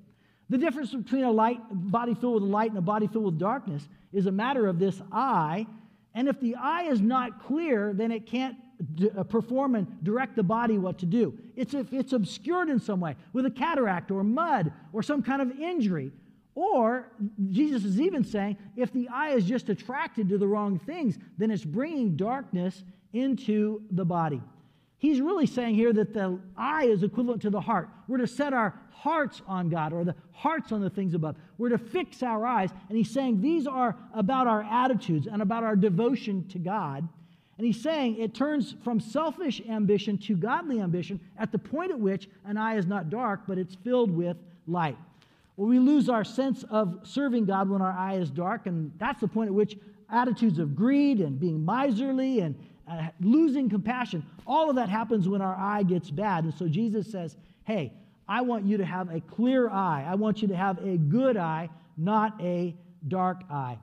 The 0.49 0.57
difference 0.57 0.93
between 0.93 1.23
a 1.23 1.31
light 1.31 1.59
body 1.71 2.15
filled 2.15 2.41
with 2.41 2.51
light 2.51 2.71
and 2.71 2.77
a 2.77 2.81
body 2.81 3.07
filled 3.07 3.25
with 3.25 3.39
darkness 3.39 3.87
is 4.11 4.25
a 4.25 4.31
matter 4.31 4.67
of 4.67 4.79
this 4.79 5.01
eye. 5.11 5.67
And 6.15 6.27
if 6.27 6.39
the 6.39 6.55
eye 6.55 6.83
is 6.83 7.01
not 7.01 7.43
clear, 7.43 7.93
then 7.93 8.11
it 8.11 8.25
can't 8.25 8.57
d- 8.95 9.11
uh, 9.15 9.23
perform 9.23 9.75
and 9.75 10.03
direct 10.03 10.35
the 10.35 10.43
body 10.43 10.77
what 10.77 10.97
to 10.99 11.05
do. 11.05 11.37
It's, 11.55 11.73
if 11.73 11.93
it's 11.93 12.13
obscured 12.13 12.69
in 12.69 12.79
some 12.79 12.99
way 12.99 13.15
with 13.31 13.45
a 13.45 13.51
cataract 13.51 14.09
or 14.09 14.23
mud 14.23 14.73
or 14.91 15.03
some 15.03 15.21
kind 15.21 15.41
of 15.41 15.51
injury. 15.59 16.11
Or, 16.55 17.11
Jesus 17.51 17.85
is 17.85 18.01
even 18.01 18.25
saying, 18.25 18.57
if 18.75 18.91
the 18.91 19.07
eye 19.09 19.29
is 19.29 19.45
just 19.45 19.69
attracted 19.69 20.27
to 20.29 20.37
the 20.37 20.47
wrong 20.47 20.79
things, 20.79 21.17
then 21.37 21.51
it's 21.51 21.63
bringing 21.63 22.17
darkness 22.17 22.83
into 23.13 23.81
the 23.91 24.05
body. 24.05 24.41
He's 24.97 25.21
really 25.21 25.45
saying 25.47 25.75
here 25.75 25.93
that 25.93 26.13
the 26.13 26.39
eye 26.57 26.85
is 26.85 27.03
equivalent 27.03 27.41
to 27.43 27.49
the 27.49 27.61
heart. 27.61 27.89
We're 28.07 28.17
to 28.17 28.27
set 28.27 28.53
our 28.53 28.77
hearts 28.91 29.41
on 29.47 29.69
God 29.69 29.93
or 29.93 30.03
the 30.03 30.15
hearts 30.33 30.73
on 30.73 30.81
the 30.81 30.89
things 30.89 31.13
above. 31.13 31.37
We're 31.57 31.69
to 31.69 31.77
fix 31.77 32.21
our 32.21 32.45
eyes. 32.45 32.69
And 32.89 32.97
he's 32.97 33.09
saying 33.09 33.41
these 33.41 33.65
are 33.65 33.95
about 34.13 34.47
our 34.47 34.61
attitudes 34.63 35.25
and 35.25 35.41
about 35.41 35.63
our 35.63 35.77
devotion 35.77 36.45
to 36.49 36.59
God. 36.59 37.07
And 37.57 37.65
he's 37.65 37.81
saying 37.81 38.17
it 38.17 38.33
turns 38.33 38.75
from 38.83 38.99
selfish 38.99 39.61
ambition 39.69 40.17
to 40.19 40.35
godly 40.35 40.81
ambition 40.81 41.19
at 41.37 41.51
the 41.51 41.59
point 41.59 41.91
at 41.91 41.99
which 41.99 42.29
an 42.45 42.57
eye 42.57 42.77
is 42.77 42.85
not 42.85 43.09
dark, 43.09 43.41
but 43.47 43.57
it's 43.57 43.75
filled 43.75 44.11
with 44.11 44.37
light. 44.67 44.97
Well, 45.55 45.67
we 45.67 45.79
lose 45.79 46.07
our 46.07 46.23
sense 46.23 46.63
of 46.69 47.01
serving 47.03 47.45
God 47.45 47.69
when 47.69 47.81
our 47.81 47.91
eye 47.91 48.15
is 48.15 48.29
dark, 48.29 48.65
and 48.65 48.93
that's 48.97 49.19
the 49.19 49.27
point 49.27 49.49
at 49.49 49.53
which 49.53 49.77
attitudes 50.09 50.57
of 50.57 50.75
greed 50.75 51.19
and 51.19 51.37
being 51.37 51.63
miserly 51.63 52.39
and 52.39 52.55
uh, 52.89 53.09
losing 53.21 53.69
compassion. 53.69 54.25
All 54.47 54.69
of 54.69 54.75
that 54.77 54.89
happens 54.89 55.27
when 55.27 55.41
our 55.41 55.55
eye 55.55 55.83
gets 55.83 56.09
bad. 56.09 56.43
And 56.45 56.53
so 56.53 56.67
Jesus 56.67 57.11
says, 57.11 57.37
Hey, 57.63 57.93
I 58.27 58.41
want 58.41 58.65
you 58.65 58.77
to 58.77 58.85
have 58.85 59.13
a 59.13 59.21
clear 59.21 59.69
eye. 59.69 60.05
I 60.07 60.15
want 60.15 60.41
you 60.41 60.47
to 60.49 60.55
have 60.55 60.83
a 60.83 60.97
good 60.97 61.37
eye, 61.37 61.69
not 61.97 62.39
a 62.41 62.75
dark 63.07 63.43
eye. 63.49 63.77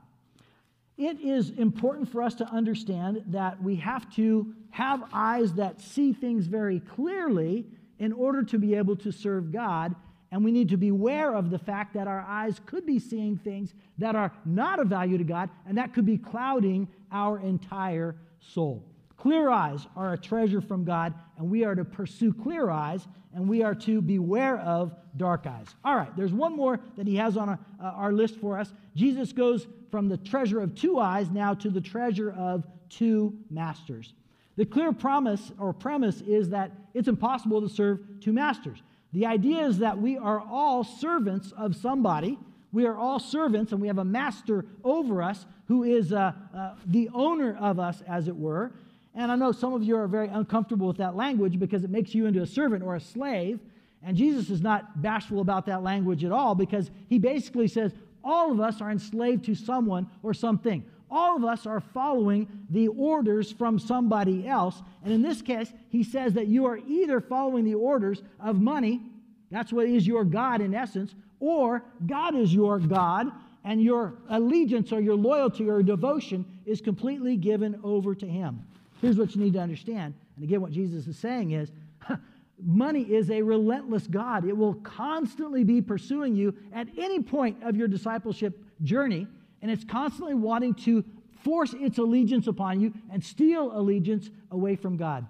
It 0.97 1.19
is 1.21 1.51
important 1.51 2.09
for 2.09 2.21
us 2.23 2.33
to 2.35 2.45
understand 2.45 3.23
that 3.27 3.61
we 3.61 3.75
have 3.75 4.09
to 4.15 4.53
have 4.71 5.03
eyes 5.13 5.53
that 5.53 5.79
see 5.79 6.11
things 6.11 6.47
very 6.47 6.79
clearly 6.79 7.65
in 7.99 8.11
order 8.13 8.43
to 8.43 8.57
be 8.57 8.75
able 8.75 8.95
to 8.97 9.11
serve 9.11 9.51
God. 9.51 9.95
And 10.31 10.43
we 10.43 10.51
need 10.51 10.69
to 10.69 10.77
be 10.77 10.89
aware 10.89 11.33
of 11.33 11.49
the 11.49 11.59
fact 11.59 11.93
that 11.93 12.07
our 12.07 12.21
eyes 12.21 12.59
could 12.65 12.85
be 12.85 12.99
seeing 12.99 13.37
things 13.37 13.73
that 13.97 14.15
are 14.15 14.33
not 14.45 14.79
of 14.79 14.87
value 14.87 15.17
to 15.17 15.23
God, 15.23 15.49
and 15.65 15.77
that 15.77 15.93
could 15.93 16.05
be 16.05 16.17
clouding 16.17 16.87
our 17.11 17.39
entire 17.39 18.15
soul. 18.39 18.83
Clear 19.17 19.49
eyes 19.49 19.87
are 19.95 20.13
a 20.13 20.17
treasure 20.17 20.61
from 20.61 20.85
God, 20.85 21.13
and 21.37 21.49
we 21.49 21.63
are 21.63 21.73
to 21.73 21.83
pursue 21.83 22.31
clear 22.31 22.69
eyes, 22.69 23.07
and 23.33 23.49
we 23.49 23.63
are 23.63 23.75
to 23.75 23.99
beware 24.01 24.59
of 24.59 24.95
dark 25.17 25.47
eyes. 25.47 25.67
All 25.83 25.95
right, 25.95 26.15
there's 26.15 26.31
one 26.31 26.55
more 26.55 26.79
that 26.95 27.07
he 27.07 27.15
has 27.15 27.35
on 27.35 27.49
a, 27.49 27.59
uh, 27.81 27.85
our 27.85 28.13
list 28.13 28.35
for 28.35 28.59
us. 28.59 28.71
Jesus 28.95 29.33
goes 29.33 29.67
from 29.89 30.07
the 30.07 30.17
treasure 30.17 30.61
of 30.61 30.75
two 30.75 30.99
eyes 30.99 31.31
now 31.31 31.55
to 31.55 31.69
the 31.69 31.81
treasure 31.81 32.31
of 32.31 32.63
two 32.89 33.33
masters. 33.49 34.13
The 34.55 34.65
clear 34.65 34.91
promise 34.91 35.51
or 35.59 35.73
premise 35.73 36.21
is 36.21 36.49
that 36.49 36.71
it's 36.93 37.07
impossible 37.07 37.61
to 37.61 37.69
serve 37.69 37.99
two 38.21 38.33
masters. 38.33 38.81
The 39.13 39.25
idea 39.25 39.65
is 39.65 39.79
that 39.79 39.97
we 39.97 40.17
are 40.17 40.39
all 40.39 40.83
servants 40.83 41.51
of 41.57 41.75
somebody. 41.75 42.37
We 42.71 42.85
are 42.85 42.95
all 42.95 43.19
servants, 43.19 43.71
and 43.71 43.81
we 43.81 43.87
have 43.87 43.97
a 43.97 44.05
master 44.05 44.65
over 44.83 45.21
us 45.21 45.45
who 45.67 45.83
is 45.83 46.13
uh, 46.13 46.33
uh, 46.55 46.75
the 46.85 47.09
owner 47.13 47.57
of 47.59 47.79
us, 47.79 48.01
as 48.07 48.27
it 48.27 48.35
were. 48.35 48.73
And 49.17 49.31
I 49.31 49.35
know 49.35 49.51
some 49.51 49.73
of 49.73 49.83
you 49.83 49.97
are 49.97 50.07
very 50.07 50.27
uncomfortable 50.27 50.87
with 50.87 50.97
that 50.97 51.15
language 51.15 51.59
because 51.59 51.83
it 51.83 51.89
makes 51.89 52.13
you 52.13 52.27
into 52.27 52.43
a 52.43 52.45
servant 52.45 52.83
or 52.83 52.95
a 52.95 53.01
slave. 53.01 53.59
And 54.03 54.15
Jesus 54.15 54.51
is 54.51 54.61
not 54.61 55.01
bashful 55.01 55.41
about 55.41 55.65
that 55.65 55.81
language 55.81 56.23
at 56.23 56.31
all 56.31 56.53
because 56.53 56.91
he 57.09 57.17
basically 57.17 57.67
says 57.67 57.93
all 58.23 58.51
of 58.51 58.59
us 58.59 58.79
are 58.79 58.91
enslaved 58.91 59.43
to 59.45 59.55
someone 59.55 60.07
or 60.21 60.35
something. 60.35 60.85
All 61.09 61.35
of 61.35 61.43
us 61.43 61.65
are 61.65 61.79
following 61.79 62.47
the 62.69 62.89
orders 62.89 63.51
from 63.51 63.79
somebody 63.79 64.47
else. 64.47 64.83
And 65.03 65.11
in 65.11 65.23
this 65.23 65.41
case, 65.41 65.73
he 65.89 66.03
says 66.03 66.33
that 66.33 66.45
you 66.45 66.67
are 66.67 66.77
either 66.77 67.19
following 67.19 67.65
the 67.65 67.73
orders 67.73 68.21
of 68.39 68.61
money, 68.61 69.01
that's 69.49 69.73
what 69.73 69.87
is 69.87 70.05
your 70.05 70.25
God 70.25 70.61
in 70.61 70.75
essence, 70.75 71.15
or 71.39 71.83
God 72.05 72.35
is 72.35 72.53
your 72.53 72.77
God, 72.77 73.31
and 73.63 73.81
your 73.81 74.13
allegiance 74.29 74.91
or 74.93 74.99
your 74.99 75.15
loyalty 75.15 75.67
or 75.67 75.81
devotion 75.81 76.45
is 76.67 76.81
completely 76.81 77.35
given 77.35 77.79
over 77.83 78.13
to 78.13 78.27
him. 78.27 78.63
Here's 79.01 79.17
what 79.17 79.35
you 79.35 79.41
need 79.41 79.53
to 79.53 79.59
understand. 79.59 80.13
And 80.35 80.43
again, 80.43 80.61
what 80.61 80.71
Jesus 80.71 81.07
is 81.07 81.17
saying 81.17 81.51
is 81.51 81.71
money 82.63 83.01
is 83.01 83.29
a 83.29 83.41
relentless 83.41 84.07
God. 84.07 84.45
It 84.45 84.55
will 84.55 84.75
constantly 84.75 85.63
be 85.63 85.81
pursuing 85.81 86.35
you 86.35 86.55
at 86.73 86.87
any 86.97 87.21
point 87.21 87.63
of 87.63 87.75
your 87.75 87.87
discipleship 87.87 88.59
journey, 88.83 89.27
and 89.61 89.69
it's 89.69 89.83
constantly 89.83 90.33
wanting 90.33 90.73
to 90.75 91.03
force 91.43 91.73
its 91.73 91.97
allegiance 91.97 92.47
upon 92.47 92.79
you 92.79 92.93
and 93.11 93.23
steal 93.23 93.77
allegiance 93.77 94.29
away 94.51 94.75
from 94.75 94.97
God. 94.97 95.25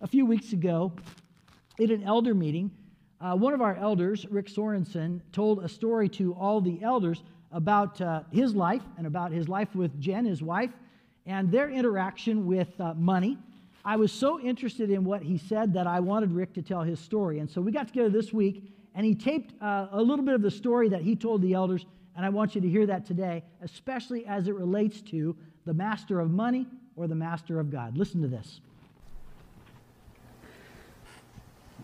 A 0.00 0.06
few 0.06 0.26
weeks 0.26 0.52
ago, 0.52 0.92
in 1.78 1.90
an 1.90 2.04
elder 2.04 2.34
meeting, 2.34 2.70
uh, 3.20 3.34
one 3.34 3.52
of 3.52 3.60
our 3.60 3.74
elders, 3.76 4.26
Rick 4.30 4.46
Sorensen, 4.46 5.20
told 5.32 5.64
a 5.64 5.68
story 5.68 6.08
to 6.10 6.34
all 6.34 6.60
the 6.60 6.80
elders 6.82 7.22
about 7.50 8.00
uh, 8.00 8.22
his 8.30 8.54
life 8.54 8.82
and 8.96 9.06
about 9.06 9.32
his 9.32 9.48
life 9.48 9.74
with 9.74 9.98
Jen, 10.00 10.24
his 10.24 10.42
wife, 10.42 10.70
and 11.28 11.52
their 11.52 11.70
interaction 11.70 12.46
with 12.46 12.68
uh, 12.80 12.94
money. 12.94 13.36
I 13.84 13.96
was 13.96 14.10
so 14.10 14.40
interested 14.40 14.90
in 14.90 15.04
what 15.04 15.22
he 15.22 15.36
said 15.36 15.74
that 15.74 15.86
I 15.86 16.00
wanted 16.00 16.32
Rick 16.32 16.54
to 16.54 16.62
tell 16.62 16.82
his 16.82 16.98
story. 16.98 17.38
And 17.38 17.48
so 17.48 17.60
we 17.60 17.70
got 17.70 17.86
together 17.88 18.08
this 18.08 18.32
week, 18.32 18.64
and 18.94 19.04
he 19.04 19.14
taped 19.14 19.52
uh, 19.62 19.88
a 19.92 20.02
little 20.02 20.24
bit 20.24 20.34
of 20.34 20.40
the 20.40 20.50
story 20.50 20.88
that 20.88 21.02
he 21.02 21.14
told 21.14 21.42
the 21.42 21.52
elders, 21.52 21.84
and 22.16 22.24
I 22.24 22.30
want 22.30 22.54
you 22.54 22.62
to 22.62 22.68
hear 22.68 22.86
that 22.86 23.04
today, 23.04 23.44
especially 23.60 24.26
as 24.26 24.48
it 24.48 24.54
relates 24.54 25.02
to 25.02 25.36
the 25.66 25.74
master 25.74 26.18
of 26.18 26.30
money 26.30 26.66
or 26.96 27.06
the 27.06 27.14
master 27.14 27.60
of 27.60 27.70
God. 27.70 27.96
Listen 27.96 28.22
to 28.22 28.28
this. 28.28 28.60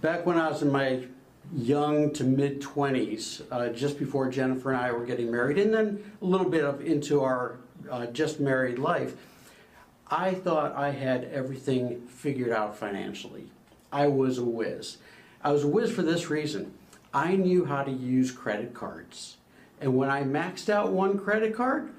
Back 0.01 0.25
when 0.25 0.39
I 0.39 0.49
was 0.49 0.63
in 0.63 0.73
my 0.73 1.05
young 1.55 2.13
to 2.15 2.25
mid 2.25 2.63
20s, 2.63 3.43
uh, 3.51 3.69
just 3.69 3.99
before 3.99 4.31
Jennifer 4.31 4.73
and 4.73 4.81
I 4.81 4.91
were 4.91 5.05
getting 5.05 5.31
married, 5.31 5.59
and 5.59 5.73
then 5.73 6.03
a 6.23 6.25
little 6.25 6.49
bit 6.49 6.65
of 6.65 6.81
into 6.81 7.23
our 7.23 7.59
uh, 7.91 8.07
just 8.07 8.41
married 8.41 8.79
life, 8.79 9.17
I 10.11 10.35
thought 10.35 10.77
I 10.77 10.91
had 10.91 11.25
everything 11.25 12.07
figured 12.07 12.51
out 12.51 12.77
financially. 12.77 13.45
I 13.91 14.09
was 14.09 14.39
a 14.39 14.45
whiz. 14.45 14.99
I 15.43 15.53
was 15.53 15.65
a 15.65 15.69
whiz 15.69 15.91
for 15.91 16.03
this 16.03 16.29
reason. 16.29 16.75
I 17.13 17.37
knew 17.37 17.65
how 17.65 17.85
to 17.85 17.91
use 17.91 18.31
credit 18.31 18.75
cards. 18.75 19.37
And 19.81 19.97
when 19.97 20.11
I 20.11 20.23
maxed 20.23 20.69
out 20.69 20.93
one 20.93 21.19
credit 21.19 21.55
card, 21.55 21.91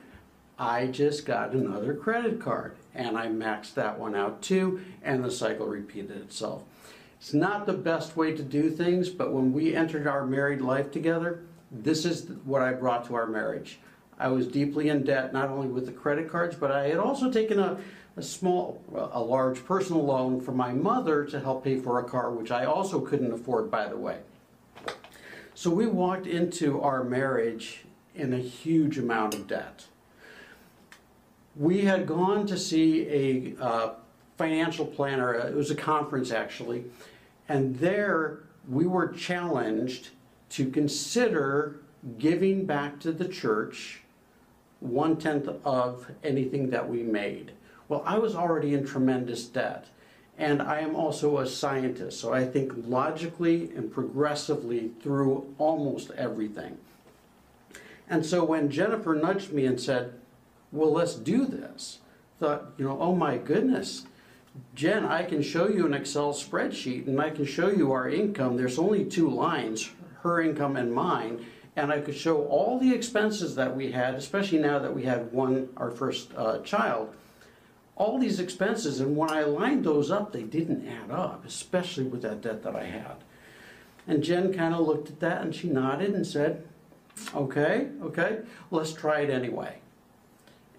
I 0.58 0.88
just 0.88 1.26
got 1.26 1.52
another 1.52 1.94
credit 1.94 2.39
card. 2.39 2.76
And 2.94 3.18
I 3.18 3.28
maxed 3.28 3.74
that 3.74 4.00
one 4.00 4.15
out 4.15 4.41
too, 4.41 4.82
and 5.04 5.24
the 5.24 5.32
cycle 5.32 5.68
repeated 5.68 6.18
itself. 6.18 6.63
It's 7.20 7.34
not 7.34 7.65
the 7.65 7.74
best 7.74 8.15
way 8.15 8.36
to 8.36 8.44
do 8.44 8.70
things, 8.70 9.10
but 9.10 9.32
when 9.32 9.52
we 9.52 9.76
entered 9.76 10.06
our 10.06 10.26
married 10.26 10.62
life 10.62 10.91
together, 10.91 11.41
this 11.72 12.06
is 12.06 12.30
what 12.46 12.62
I 12.62 12.74
brought 12.74 13.06
to 13.08 13.15
our 13.15 13.26
marriage. 13.26 13.80
I 14.17 14.30
was 14.30 14.47
deeply 14.47 14.89
in 14.89 15.04
debt, 15.04 15.34
not 15.34 15.49
only 15.49 15.67
with 15.67 15.86
the 15.86 15.91
credit 15.91 16.30
cards, 16.30 16.56
but 16.56 16.71
I 16.71 16.88
had 16.88 16.97
also 16.97 17.32
taken 17.32 17.60
a, 17.60 17.78
a 18.15 18.21
small, 18.21 18.82
a 18.93 19.19
large 19.19 19.65
personal 19.65 20.06
loan 20.06 20.39
from 20.39 20.56
my 20.56 20.71
mother 20.71 21.25
to 21.25 21.39
help 21.39 21.63
pay 21.63 21.78
for 21.78 21.99
a 21.99 22.04
car, 22.04 22.32
which 22.32 22.51
I 22.51 22.65
also 22.65 23.01
couldn't 23.01 23.32
afford, 23.34 23.69
by 23.69 23.88
the 23.88 23.97
way. 23.97 24.19
So 25.54 25.69
we 25.69 25.86
walked 25.86 26.28
into 26.28 26.82
our 26.82 27.04
marriage 27.04 27.86
in 28.13 28.34
a 28.34 28.39
huge 28.39 28.97
amount 28.97 29.34
of 29.34 29.47
debt. 29.47 29.86
We 31.56 31.82
had 31.82 32.08
gone 32.08 32.47
to 32.47 32.58
see 32.58 33.08
a 33.08 33.63
uh, 33.63 33.93
financial 34.38 34.86
planner. 34.86 35.34
It 35.34 35.56
was 35.56 35.71
a 35.71 35.75
conference 35.75 36.32
actually, 36.32 36.86
and 37.47 37.78
there 37.78 38.39
we 38.67 38.86
were 38.86 39.08
challenged 39.10 40.10
to 40.51 40.69
consider 40.69 41.80
giving 42.17 42.65
back 42.65 42.99
to 43.01 43.12
the 43.12 43.28
church 43.28 44.01
one 44.86 45.17
tenth 45.17 45.50
of 45.65 46.12
anything 46.24 46.69
that 46.69 46.89
we 46.89 47.04
made. 47.04 47.52
Well, 47.88 48.04
I 48.06 48.17
was 48.17 48.36
already 48.36 48.74
in 48.74 48.86
tremendous 48.86 49.45
debt. 49.45 49.88
And 50.38 50.62
I 50.62 50.80
am 50.80 50.95
also 50.95 51.38
a 51.38 51.48
scientist, 51.48 52.19
so 52.19 52.34
I 52.34 52.43
think 52.45 52.74
logically 52.76 53.71
and 53.76 53.91
progressively 53.91 54.91
through 55.02 55.54
almost 55.58 56.12
everything. 56.12 56.78
And 58.10 58.26
so 58.26 58.43
when 58.43 58.69
Jennifer 58.69 59.15
nudged 59.15 59.54
me 59.54 59.65
and 59.65 59.80
said, 59.80 60.13
Well, 60.71 60.91
let's 60.91 61.15
do 61.15 61.45
this, 61.45 62.00
I 62.38 62.45
thought, 62.45 62.65
you 62.78 62.84
know, 62.84 62.98
oh 63.00 63.15
my 63.15 63.38
goodness, 63.38 64.06
Jen, 64.74 65.06
I 65.06 65.24
can 65.24 65.41
show 65.41 65.69
you 65.69 65.86
an 65.86 65.93
Excel 65.93 66.34
spreadsheet 66.34 67.08
and 67.08 67.19
I 67.19 67.30
can 67.30 67.45
show 67.45 67.69
you 67.69 67.91
our 67.93 68.10
income. 68.10 68.58
There's 68.58 68.80
only 68.80 69.06
two 69.06 69.30
lines, 69.30 69.89
her 70.21 70.41
income 70.41 70.76
and 70.76 70.93
mine. 70.93 71.45
And 71.76 71.92
I 71.92 72.00
could 72.00 72.16
show 72.16 72.46
all 72.46 72.80
the 72.80 72.94
expenses 72.94 73.56
that 73.56 73.76
we 73.76 73.92
had, 73.92 74.16
especially 74.16 74.60
now 74.60 74.80
that 74.80 74.96
we 74.96 75.04
had 75.04 75.32
one, 75.34 75.70
our 75.76 75.92
first 75.92 76.32
uh, 76.36 76.60
child 76.60 77.14
all 77.96 78.20
these 78.20 78.40
expenses, 78.40 79.00
and 79.00 79.16
when 79.16 79.32
I 79.32 79.44
lined 79.44 79.86
those 79.86 80.12
up, 80.12 80.34
they 80.34 80.44
didn't 80.44 80.88
add 80.88 81.12
up, 81.12 81.46
especially 81.46 82.04
with 82.04 82.22
that 82.24 82.42
debt 82.42 82.64
that 82.64 82.76
I 82.76 82.84
had. 82.84 83.16
And 84.08 84.22
Jen 84.22 84.54
kind 84.54 84.74
of 84.74 84.86
looked 84.86 85.10
at 85.10 85.20
that 85.22 85.42
and 85.42 85.56
she 85.56 85.70
nodded 85.70 86.14
and 86.14 86.28
said, 86.28 86.68
Okay, 87.34 87.88
okay, 88.02 88.40
let's 88.70 88.92
try 88.92 89.22
it 89.22 89.30
anyway. 89.30 89.78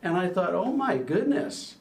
And 0.02 0.16
I 0.16 0.28
thought, 0.28 0.54
Oh 0.54 0.72
my 0.72 0.98
goodness, 0.98 1.76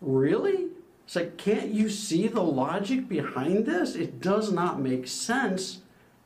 really? 0.00 0.68
It's 1.04 1.16
like, 1.16 1.36
can't 1.36 1.68
you 1.68 1.88
see 1.88 2.26
the 2.28 2.42
logic 2.42 3.08
behind 3.08 3.66
this? 3.66 3.94
It 3.94 4.20
does 4.20 4.50
not 4.50 4.80
make 4.80 5.06
sense 5.06 5.78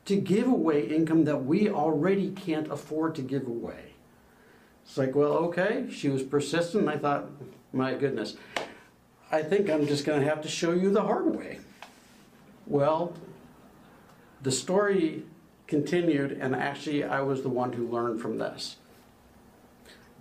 to 0.05 0.15
give 0.15 0.47
away 0.47 0.87
income 0.87 1.25
that 1.25 1.45
we 1.45 1.69
already 1.69 2.31
can't 2.31 2.71
afford 2.71 3.15
to 3.15 3.21
give 3.21 3.47
away. 3.47 3.93
It's 4.83 4.97
like, 4.97 5.15
well, 5.15 5.33
okay, 5.33 5.87
she 5.91 6.09
was 6.09 6.23
persistent. 6.23 6.87
I 6.89 6.97
thought, 6.97 7.29
my 7.71 7.93
goodness. 7.93 8.35
I 9.31 9.43
think 9.43 9.69
I'm 9.69 9.87
just 9.87 10.05
going 10.05 10.21
to 10.21 10.27
have 10.27 10.41
to 10.41 10.49
show 10.49 10.73
you 10.73 10.91
the 10.91 11.03
hard 11.03 11.35
way. 11.35 11.59
Well, 12.65 13.13
the 14.41 14.51
story 14.51 15.23
continued, 15.67 16.33
and 16.33 16.55
actually, 16.55 17.03
I 17.03 17.21
was 17.21 17.43
the 17.43 17.49
one 17.49 17.73
who 17.73 17.87
learned 17.87 18.21
from 18.21 18.37
this. 18.37 18.77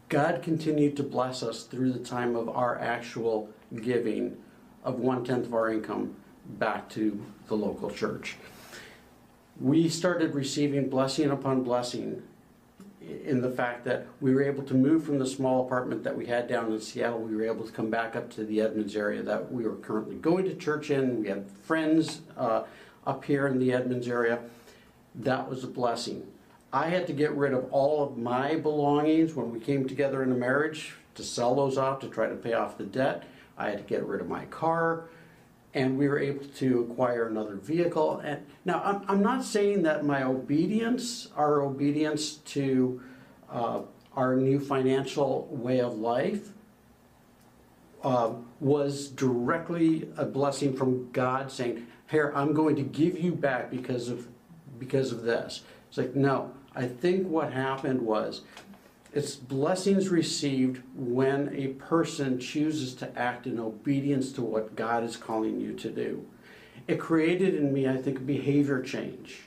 God 0.08 0.42
continued 0.42 0.96
to 0.96 1.02
bless 1.02 1.42
us 1.42 1.64
through 1.64 1.92
the 1.92 2.00
time 2.00 2.36
of 2.36 2.48
our 2.48 2.78
actual 2.78 3.48
giving 3.82 4.36
of 4.84 5.00
one 5.00 5.24
tenth 5.24 5.46
of 5.46 5.54
our 5.54 5.70
income 5.70 6.16
back 6.58 6.88
to 6.90 7.24
the 7.48 7.56
local 7.56 7.90
church. 7.90 8.36
We 9.60 9.90
started 9.90 10.34
receiving 10.34 10.88
blessing 10.88 11.30
upon 11.30 11.64
blessing 11.64 12.22
in 13.02 13.42
the 13.42 13.50
fact 13.50 13.84
that 13.84 14.06
we 14.18 14.34
were 14.34 14.42
able 14.42 14.62
to 14.62 14.74
move 14.74 15.04
from 15.04 15.18
the 15.18 15.26
small 15.26 15.66
apartment 15.66 16.02
that 16.04 16.16
we 16.16 16.26
had 16.26 16.48
down 16.48 16.72
in 16.72 16.80
Seattle. 16.80 17.18
We 17.18 17.36
were 17.36 17.44
able 17.44 17.66
to 17.66 17.72
come 17.72 17.90
back 17.90 18.16
up 18.16 18.30
to 18.32 18.44
the 18.44 18.62
Edmonds 18.62 18.96
area 18.96 19.22
that 19.22 19.52
we 19.52 19.64
were 19.64 19.76
currently 19.76 20.16
going 20.16 20.46
to 20.46 20.54
church 20.54 20.90
in. 20.90 21.20
We 21.20 21.28
had 21.28 21.46
friends 21.62 22.22
uh, 22.38 22.62
up 23.06 23.22
here 23.26 23.46
in 23.48 23.58
the 23.58 23.72
Edmonds 23.74 24.08
area. 24.08 24.40
That 25.14 25.50
was 25.50 25.62
a 25.62 25.68
blessing. 25.68 26.26
I 26.72 26.88
had 26.88 27.06
to 27.08 27.12
get 27.12 27.32
rid 27.32 27.52
of 27.52 27.70
all 27.70 28.02
of 28.02 28.16
my 28.16 28.54
belongings 28.54 29.34
when 29.34 29.50
we 29.50 29.60
came 29.60 29.86
together 29.86 30.22
in 30.22 30.32
a 30.32 30.36
marriage 30.36 30.94
to 31.16 31.22
sell 31.22 31.54
those 31.54 31.76
off 31.76 32.00
to 32.00 32.08
try 32.08 32.30
to 32.30 32.36
pay 32.36 32.54
off 32.54 32.78
the 32.78 32.84
debt. 32.84 33.24
I 33.58 33.68
had 33.68 33.78
to 33.78 33.84
get 33.84 34.06
rid 34.06 34.22
of 34.22 34.28
my 34.28 34.46
car 34.46 35.04
and 35.74 35.96
we 35.96 36.08
were 36.08 36.18
able 36.18 36.44
to 36.44 36.88
acquire 36.90 37.28
another 37.28 37.54
vehicle. 37.54 38.18
And 38.18 38.44
now, 38.64 38.82
I'm, 38.84 39.04
I'm 39.08 39.22
not 39.22 39.44
saying 39.44 39.82
that 39.82 40.04
my 40.04 40.22
obedience, 40.22 41.28
our 41.36 41.60
obedience 41.60 42.36
to 42.36 43.00
uh, 43.48 43.82
our 44.16 44.36
new 44.36 44.58
financial 44.58 45.46
way 45.50 45.80
of 45.80 45.98
life, 45.98 46.48
uh, 48.02 48.32
was 48.60 49.08
directly 49.08 50.08
a 50.16 50.24
blessing 50.24 50.74
from 50.74 51.10
God, 51.12 51.52
saying, 51.52 51.86
"Here, 52.10 52.32
I'm 52.34 52.52
going 52.54 52.76
to 52.76 52.82
give 52.82 53.18
you 53.18 53.32
back 53.32 53.70
because 53.70 54.08
of 54.08 54.26
because 54.78 55.12
of 55.12 55.22
this." 55.22 55.62
It's 55.88 55.98
like, 55.98 56.14
no. 56.14 56.52
I 56.74 56.86
think 56.86 57.26
what 57.26 57.52
happened 57.52 58.00
was 58.00 58.42
it's 59.12 59.34
blessings 59.34 60.08
received 60.08 60.82
when 60.94 61.52
a 61.54 61.68
person 61.68 62.38
chooses 62.38 62.94
to 62.94 63.18
act 63.18 63.46
in 63.46 63.58
obedience 63.58 64.32
to 64.32 64.42
what 64.42 64.76
God 64.76 65.02
is 65.02 65.16
calling 65.16 65.60
you 65.60 65.72
to 65.74 65.90
do. 65.90 66.24
It 66.86 67.00
created 67.00 67.54
in 67.54 67.72
me, 67.72 67.88
I 67.88 67.96
think, 67.96 68.24
behavior 68.24 68.80
change. 68.80 69.42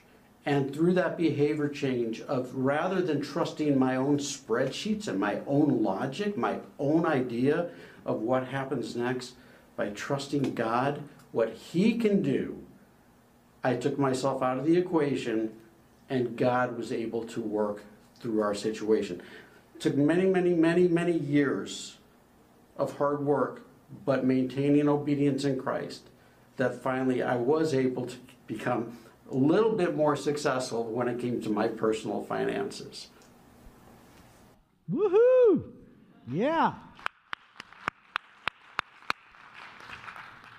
And 0.46 0.74
through 0.74 0.94
that 0.94 1.16
behavior 1.16 1.70
change 1.70 2.20
of 2.22 2.54
rather 2.54 3.02
than 3.02 3.22
trusting 3.22 3.80
my 3.80 3.96
own 3.96 4.18
spreadsheets 4.18 5.08
and 5.08 5.18
my 5.18 5.40
own 5.48 5.82
logic, 5.82 6.36
my 6.38 6.60
own 6.78 7.06
idea 7.06 7.70
of 8.06 8.20
what 8.20 8.48
happens 8.48 8.98
next, 8.98 9.36
by 9.78 9.90
trusting 9.90 10.54
God, 10.54 11.02
what 11.32 11.54
He 11.54 11.98
can 11.98 12.22
do, 12.22 12.62
I 13.64 13.76
took 13.76 13.98
myself 13.98 14.44
out 14.44 14.60
of 14.60 14.66
the 14.66 14.78
equation 14.78 15.54
and 16.10 16.36
God 16.36 16.78
was 16.78 16.92
able 16.92 17.24
to 17.28 17.42
work 17.42 17.84
through 18.20 18.42
our 18.42 18.54
situation 18.54 19.22
took 19.84 19.98
many, 19.98 20.26
many, 20.26 20.54
many, 20.54 20.88
many 20.88 21.12
years 21.12 21.98
of 22.78 22.98
hard 22.98 23.20
work, 23.20 23.64
but 24.06 24.24
maintaining 24.24 24.88
obedience 24.88 25.44
in 25.44 25.60
Christ, 25.60 26.10
that 26.56 26.82
finally 26.82 27.22
I 27.22 27.36
was 27.36 27.74
able 27.74 28.06
to 28.06 28.16
become 28.48 28.98
a 29.30 29.36
little 29.36 29.74
bit 29.74 29.94
more 29.94 30.16
successful 30.16 30.86
when 30.86 31.10
it 31.10 31.20
came 31.20 31.42
to 31.42 31.50
my 31.50 31.68
personal 31.68 32.24
finances. 32.24 33.10
Woohoo! 34.90 35.64
Yeah. 36.32 36.76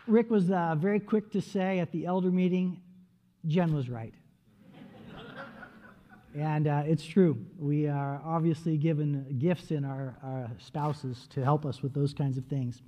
Rick 0.07 0.31
was 0.31 0.51
uh, 0.51 0.75
very 0.79 1.01
quick 1.01 1.33
to 1.33 1.41
say 1.41 1.79
at 1.79 1.91
the 1.93 2.05
elder 2.05 2.31
meeting, 2.31 2.83
Jen 3.47 3.73
was 3.73 3.89
right. 3.89 4.13
And 6.35 6.67
uh, 6.67 6.83
it's 6.85 7.05
true. 7.05 7.39
We 7.59 7.87
are 7.87 8.21
obviously 8.25 8.77
given 8.77 9.37
gifts 9.39 9.71
in 9.71 9.85
our, 9.85 10.17
our, 10.23 10.51
spouses 10.59 11.29
to 11.31 11.45
help 11.45 11.65
us 11.65 11.81
with 11.81 11.95
those 11.95 12.13
kinds 12.13 12.37
of 12.37 12.45
things. 12.47 12.83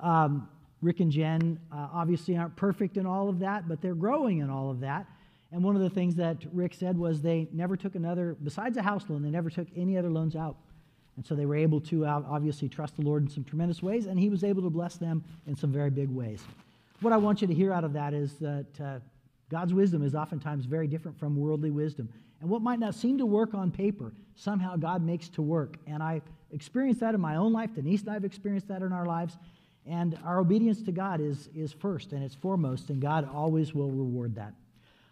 Um, 0.00 0.48
Rick 0.80 0.98
and 0.98 1.12
Jen 1.12 1.60
uh, 1.72 1.88
obviously 1.92 2.36
aren't 2.36 2.56
perfect 2.56 2.96
in 2.96 3.06
all 3.06 3.28
of 3.28 3.38
that, 3.38 3.68
but 3.68 3.80
they're 3.80 3.94
growing 3.94 4.38
in 4.38 4.50
all 4.50 4.68
of 4.68 4.80
that. 4.80 5.06
And 5.52 5.62
one 5.62 5.76
of 5.76 5.82
the 5.82 5.90
things 5.90 6.16
that 6.16 6.38
Rick 6.52 6.74
said 6.74 6.98
was 6.98 7.22
they 7.22 7.46
never 7.52 7.76
took 7.76 7.94
another, 7.94 8.36
besides 8.42 8.76
a 8.76 8.82
house 8.82 9.04
loan, 9.08 9.22
they 9.22 9.30
never 9.30 9.48
took 9.48 9.68
any 9.76 9.96
other 9.96 10.10
loans 10.10 10.34
out. 10.34 10.56
And 11.16 11.24
so 11.24 11.36
they 11.36 11.46
were 11.46 11.56
able 11.56 11.80
to 11.82 12.04
uh, 12.04 12.22
obviously 12.28 12.68
trust 12.68 12.96
the 12.96 13.02
Lord 13.02 13.22
in 13.22 13.28
some 13.28 13.44
tremendous 13.44 13.80
ways, 13.80 14.06
and 14.06 14.18
He 14.18 14.28
was 14.28 14.42
able 14.42 14.62
to 14.62 14.70
bless 14.70 14.96
them 14.96 15.22
in 15.46 15.54
some 15.54 15.70
very 15.70 15.90
big 15.90 16.08
ways. 16.08 16.42
What 17.00 17.12
I 17.12 17.16
want 17.16 17.42
you 17.42 17.46
to 17.46 17.54
hear 17.54 17.72
out 17.72 17.84
of 17.84 17.92
that 17.92 18.12
is 18.12 18.34
that 18.38 18.66
uh, 18.82 18.98
God's 19.50 19.74
wisdom 19.74 20.02
is 20.02 20.14
oftentimes 20.14 20.64
very 20.64 20.88
different 20.88 21.18
from 21.18 21.36
worldly 21.36 21.70
wisdom. 21.70 22.08
And 22.42 22.50
what 22.50 22.60
might 22.60 22.80
not 22.80 22.96
seem 22.96 23.18
to 23.18 23.24
work 23.24 23.54
on 23.54 23.70
paper, 23.70 24.12
somehow 24.34 24.74
God 24.74 25.00
makes 25.00 25.28
to 25.30 25.42
work. 25.42 25.76
And 25.86 26.02
I've 26.02 26.24
experienced 26.50 27.00
that 27.00 27.14
in 27.14 27.20
my 27.20 27.36
own 27.36 27.52
life. 27.52 27.72
Denise 27.72 28.00
and 28.00 28.10
I 28.10 28.14
have 28.14 28.24
experienced 28.24 28.66
that 28.66 28.82
in 28.82 28.92
our 28.92 29.06
lives. 29.06 29.38
And 29.86 30.18
our 30.24 30.40
obedience 30.40 30.82
to 30.82 30.92
God 30.92 31.20
is, 31.20 31.48
is 31.54 31.72
first 31.72 32.12
and 32.12 32.22
it's 32.22 32.34
foremost, 32.34 32.90
and 32.90 33.00
God 33.00 33.28
always 33.32 33.74
will 33.74 33.90
reward 33.90 34.34
that. 34.34 34.54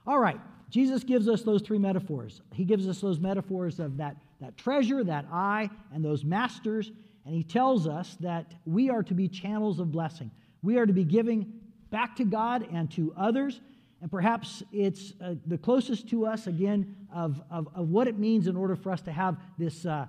All 0.09 0.19
right, 0.19 0.41
Jesus 0.71 1.05
gives 1.05 1.29
us 1.29 1.43
those 1.43 1.63
three 1.63 1.79
metaphors. 1.79 2.43
He 2.53 2.65
gives 2.65 2.89
us 2.89 3.01
those 3.01 3.21
metaphors 3.21 3.79
of 3.79 3.97
that, 3.99 4.17
that 4.41 4.57
treasure, 4.57 5.05
that 5.05 5.27
eye, 5.33 5.71
and 5.95 6.05
those 6.05 6.25
masters. 6.25 6.91
And 7.25 7.35
he 7.35 7.45
tells 7.45 7.87
us 7.87 8.17
that 8.21 8.55
we 8.67 8.91
are 8.91 9.05
to 9.05 9.15
be 9.15 9.29
channels 9.29 9.79
of 9.79 9.93
blessing. 9.93 10.33
We 10.63 10.79
are 10.79 10.87
to 10.87 10.93
be 10.93 11.05
giving 11.05 11.53
back 11.91 12.17
to 12.17 12.25
God 12.25 12.67
and 12.73 12.91
to 12.93 13.15
others 13.17 13.61
and 14.01 14.11
perhaps 14.11 14.63
it's 14.73 15.13
uh, 15.21 15.35
the 15.47 15.59
closest 15.59 16.09
to 16.09 16.27
us, 16.27 16.47
again, 16.47 16.97
of, 17.15 17.43
of, 17.51 17.69
of, 17.75 17.89
what 17.89 18.09
it 18.09 18.19
means 18.19 18.47
in 18.47 18.57
order 18.57 18.75
for 18.75 18.91
us 18.91 19.03
to 19.03 19.13
have 19.13 19.37
this, 19.59 19.85
uh, 19.85 20.07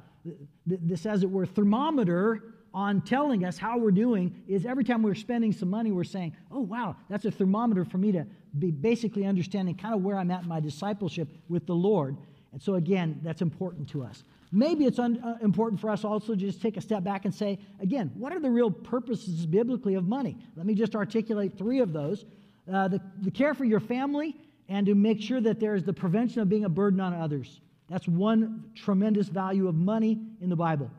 this, 0.65 1.05
as 1.05 1.23
it 1.23 1.29
were, 1.29 1.45
thermometer 1.45 2.41
on 2.73 3.01
telling 3.01 3.43
us 3.43 3.57
how 3.57 3.77
we're 3.77 3.91
doing 3.91 4.43
is 4.47 4.65
every 4.65 4.85
time 4.85 5.03
we're 5.03 5.13
spending 5.13 5.51
some 5.51 5.69
money, 5.69 5.91
we're 5.91 6.05
saying, 6.05 6.33
oh, 6.51 6.61
wow, 6.61 6.95
that's 7.09 7.25
a 7.25 7.31
thermometer 7.31 7.83
for 7.83 7.97
me 7.97 8.13
to 8.13 8.25
be 8.59 8.71
basically 8.71 9.25
understanding 9.25 9.75
kind 9.75 9.93
of 9.93 10.01
where 10.03 10.17
I'm 10.17 10.31
at 10.31 10.43
in 10.43 10.47
my 10.47 10.61
discipleship 10.61 11.27
with 11.49 11.65
the 11.65 11.75
Lord. 11.75 12.15
And 12.53 12.61
so, 12.61 12.75
again, 12.75 13.19
that's 13.23 13.41
important 13.41 13.89
to 13.89 14.03
us. 14.03 14.23
Maybe 14.53 14.85
it's 14.85 14.99
un- 14.99 15.21
uh, 15.23 15.37
important 15.41 15.81
for 15.81 15.89
us 15.89 16.05
also 16.05 16.33
to 16.33 16.39
just 16.39 16.61
take 16.61 16.77
a 16.77 16.81
step 16.81 17.03
back 17.03 17.25
and 17.25 17.33
say, 17.33 17.59
again, 17.81 18.11
what 18.15 18.31
are 18.31 18.39
the 18.39 18.49
real 18.49 18.71
purposes 18.71 19.45
biblically 19.45 19.95
of 19.95 20.07
money? 20.07 20.37
Let 20.55 20.65
me 20.65 20.75
just 20.75 20.95
articulate 20.95 21.57
three 21.57 21.79
of 21.79 21.91
those 21.91 22.25
uh, 22.71 22.87
the, 22.87 23.01
the 23.21 23.31
care 23.31 23.53
for 23.53 23.65
your 23.65 23.79
family, 23.79 24.35
and 24.69 24.85
to 24.85 24.95
make 24.95 25.21
sure 25.21 25.41
that 25.41 25.59
there 25.59 25.75
is 25.75 25.83
the 25.83 25.93
prevention 25.93 26.41
of 26.41 26.49
being 26.49 26.65
a 26.65 26.69
burden 26.69 26.99
on 26.99 27.13
others. 27.13 27.61
That's 27.89 28.07
one 28.07 28.71
tremendous 28.73 29.27
value 29.27 29.67
of 29.67 29.75
money 29.75 30.19
in 30.39 30.49
the 30.49 30.55
Bible. 30.55 30.89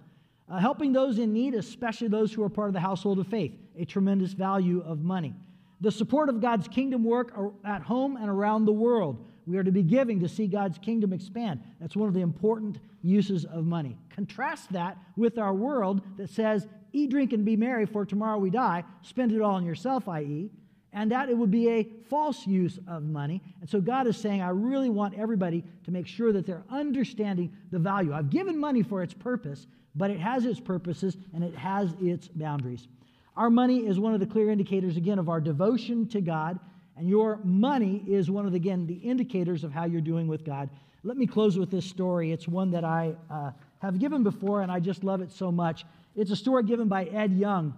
Uh, 0.48 0.58
helping 0.58 0.92
those 0.92 1.18
in 1.18 1.32
need, 1.32 1.54
especially 1.54 2.08
those 2.08 2.32
who 2.32 2.42
are 2.42 2.50
part 2.50 2.68
of 2.68 2.74
the 2.74 2.80
household 2.80 3.18
of 3.18 3.26
faith, 3.26 3.52
a 3.78 3.86
tremendous 3.86 4.32
value 4.34 4.82
of 4.86 5.02
money. 5.02 5.34
The 5.80 5.90
support 5.90 6.28
of 6.28 6.40
God's 6.40 6.68
kingdom 6.68 7.02
work 7.02 7.34
at 7.64 7.82
home 7.82 8.16
and 8.16 8.28
around 8.28 8.66
the 8.66 8.72
world. 8.72 9.24
We 9.46 9.56
are 9.56 9.64
to 9.64 9.72
be 9.72 9.82
giving 9.82 10.20
to 10.20 10.28
see 10.28 10.46
God's 10.46 10.78
kingdom 10.78 11.12
expand. 11.12 11.60
That's 11.80 11.96
one 11.96 12.08
of 12.08 12.14
the 12.14 12.20
important 12.20 12.78
uses 13.02 13.44
of 13.46 13.64
money. 13.64 13.96
Contrast 14.10 14.72
that 14.72 14.98
with 15.16 15.38
our 15.38 15.54
world 15.54 16.02
that 16.18 16.30
says, 16.30 16.68
eat, 16.92 17.10
drink, 17.10 17.32
and 17.32 17.44
be 17.44 17.56
merry, 17.56 17.86
for 17.86 18.04
tomorrow 18.04 18.38
we 18.38 18.50
die. 18.50 18.84
Spend 19.00 19.32
it 19.32 19.40
all 19.40 19.54
on 19.54 19.64
yourself, 19.64 20.08
i.e., 20.08 20.50
and 20.92 21.10
that 21.10 21.28
it 21.28 21.36
would 21.36 21.50
be 21.50 21.68
a 21.68 21.88
false 22.08 22.46
use 22.46 22.78
of 22.86 23.02
money. 23.02 23.42
And 23.60 23.68
so 23.68 23.80
God 23.80 24.06
is 24.06 24.16
saying, 24.16 24.42
I 24.42 24.50
really 24.50 24.90
want 24.90 25.18
everybody 25.18 25.64
to 25.84 25.90
make 25.90 26.06
sure 26.06 26.32
that 26.32 26.46
they're 26.46 26.64
understanding 26.70 27.52
the 27.70 27.78
value. 27.78 28.12
I've 28.12 28.30
given 28.30 28.58
money 28.58 28.82
for 28.82 29.02
its 29.02 29.14
purpose, 29.14 29.66
but 29.94 30.10
it 30.10 30.20
has 30.20 30.44
its 30.44 30.60
purposes 30.60 31.16
and 31.34 31.42
it 31.42 31.54
has 31.54 31.94
its 32.00 32.28
boundaries. 32.28 32.88
Our 33.36 33.48
money 33.48 33.86
is 33.86 33.98
one 33.98 34.12
of 34.12 34.20
the 34.20 34.26
clear 34.26 34.50
indicators, 34.50 34.98
again, 34.98 35.18
of 35.18 35.30
our 35.30 35.40
devotion 35.40 36.06
to 36.08 36.20
God, 36.20 36.58
and 36.98 37.08
your 37.08 37.40
money 37.42 38.04
is 38.06 38.30
one 38.30 38.44
of, 38.44 38.52
the, 38.52 38.56
again, 38.56 38.86
the 38.86 38.94
indicators 38.94 39.64
of 39.64 39.72
how 39.72 39.86
you're 39.86 40.02
doing 40.02 40.28
with 40.28 40.44
God. 40.44 40.68
Let 41.02 41.16
me 41.16 41.26
close 41.26 41.58
with 41.58 41.70
this 41.70 41.86
story. 41.86 42.30
It's 42.30 42.46
one 42.46 42.70
that 42.72 42.84
I 42.84 43.16
uh, 43.30 43.52
have 43.78 43.98
given 43.98 44.22
before, 44.22 44.60
and 44.60 44.70
I 44.70 44.78
just 44.78 45.02
love 45.02 45.22
it 45.22 45.32
so 45.32 45.50
much. 45.50 45.86
It's 46.14 46.30
a 46.30 46.36
story 46.36 46.64
given 46.64 46.88
by 46.88 47.04
Ed 47.04 47.32
Young 47.32 47.72